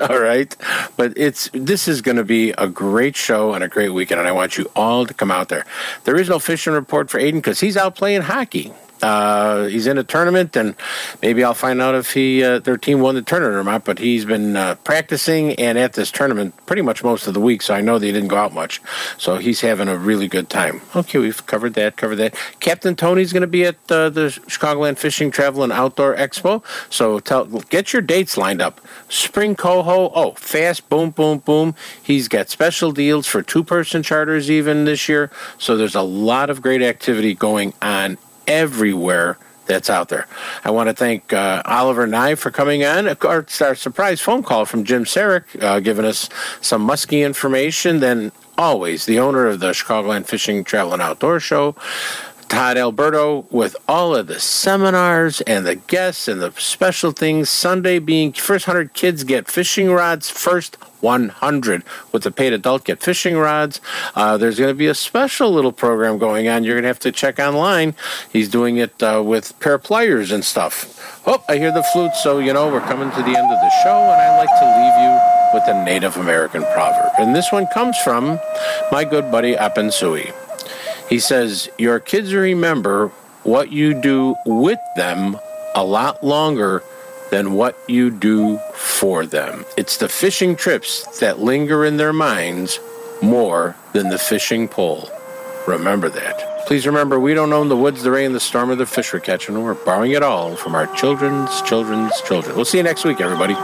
[0.00, 0.54] all right,
[0.96, 4.28] but it's this is going to be a great show and a great weekend, and
[4.28, 5.64] I want you all to come out there.
[6.04, 8.72] There is no fishing report for Aiden because he's out playing hockey.
[9.02, 10.74] Uh, he's in a tournament, and
[11.20, 13.84] maybe I'll find out if he uh, their team won the tournament or not.
[13.84, 17.62] But he's been uh, practicing and at this tournament pretty much most of the week,
[17.62, 18.80] so I know they didn't go out much.
[19.18, 20.80] So he's having a really good time.
[20.96, 21.96] Okay, we've covered that.
[21.96, 22.34] Covered that.
[22.60, 26.64] Captain Tony's going to be at uh, the Chicagoland Fishing, Travel, and Outdoor Expo.
[26.90, 28.80] So tell get your dates lined up.
[29.08, 30.12] Spring coho.
[30.14, 31.74] Oh, fast boom, boom, boom.
[32.02, 35.30] He's got special deals for two-person charters even this year.
[35.58, 40.26] So there's a lot of great activity going on everywhere that's out there.
[40.64, 43.08] I want to thank uh, Oliver Ngy for coming on.
[43.08, 46.28] Our, our surprise phone call from Jim Saric, uh, giving us
[46.60, 48.00] some muskie information.
[48.00, 51.74] Then always the owner of the Chicagoland Fishing, Travel, and Outdoor Show.
[52.48, 57.50] Todd Alberto with all of the seminars and the guests and the special things.
[57.50, 61.82] Sunday being first 100 kids get fishing rods, first 100
[62.12, 63.80] with the paid adult get fishing rods.
[64.14, 66.64] Uh, there's going to be a special little program going on.
[66.64, 67.94] You're going to have to check online.
[68.32, 71.22] He's doing it uh, with pair of pliers and stuff.
[71.26, 73.72] Oh, I hear the flute, so you know we're coming to the end of the
[73.82, 77.12] show, and I like to leave you with a Native American proverb.
[77.18, 78.38] And this one comes from
[78.90, 80.32] my good buddy Apensui.
[81.08, 83.08] He says, Your kids remember
[83.42, 85.36] what you do with them
[85.74, 86.82] a lot longer
[87.30, 89.64] than what you do for them.
[89.76, 92.78] It's the fishing trips that linger in their minds
[93.22, 95.10] more than the fishing pole.
[95.66, 96.66] Remember that.
[96.66, 99.20] Please remember, we don't own the woods, the rain, the storm, or the fish we're
[99.20, 99.62] catching.
[99.62, 102.56] We're borrowing it all from our children's children's children.
[102.56, 103.54] We'll see you next week, everybody.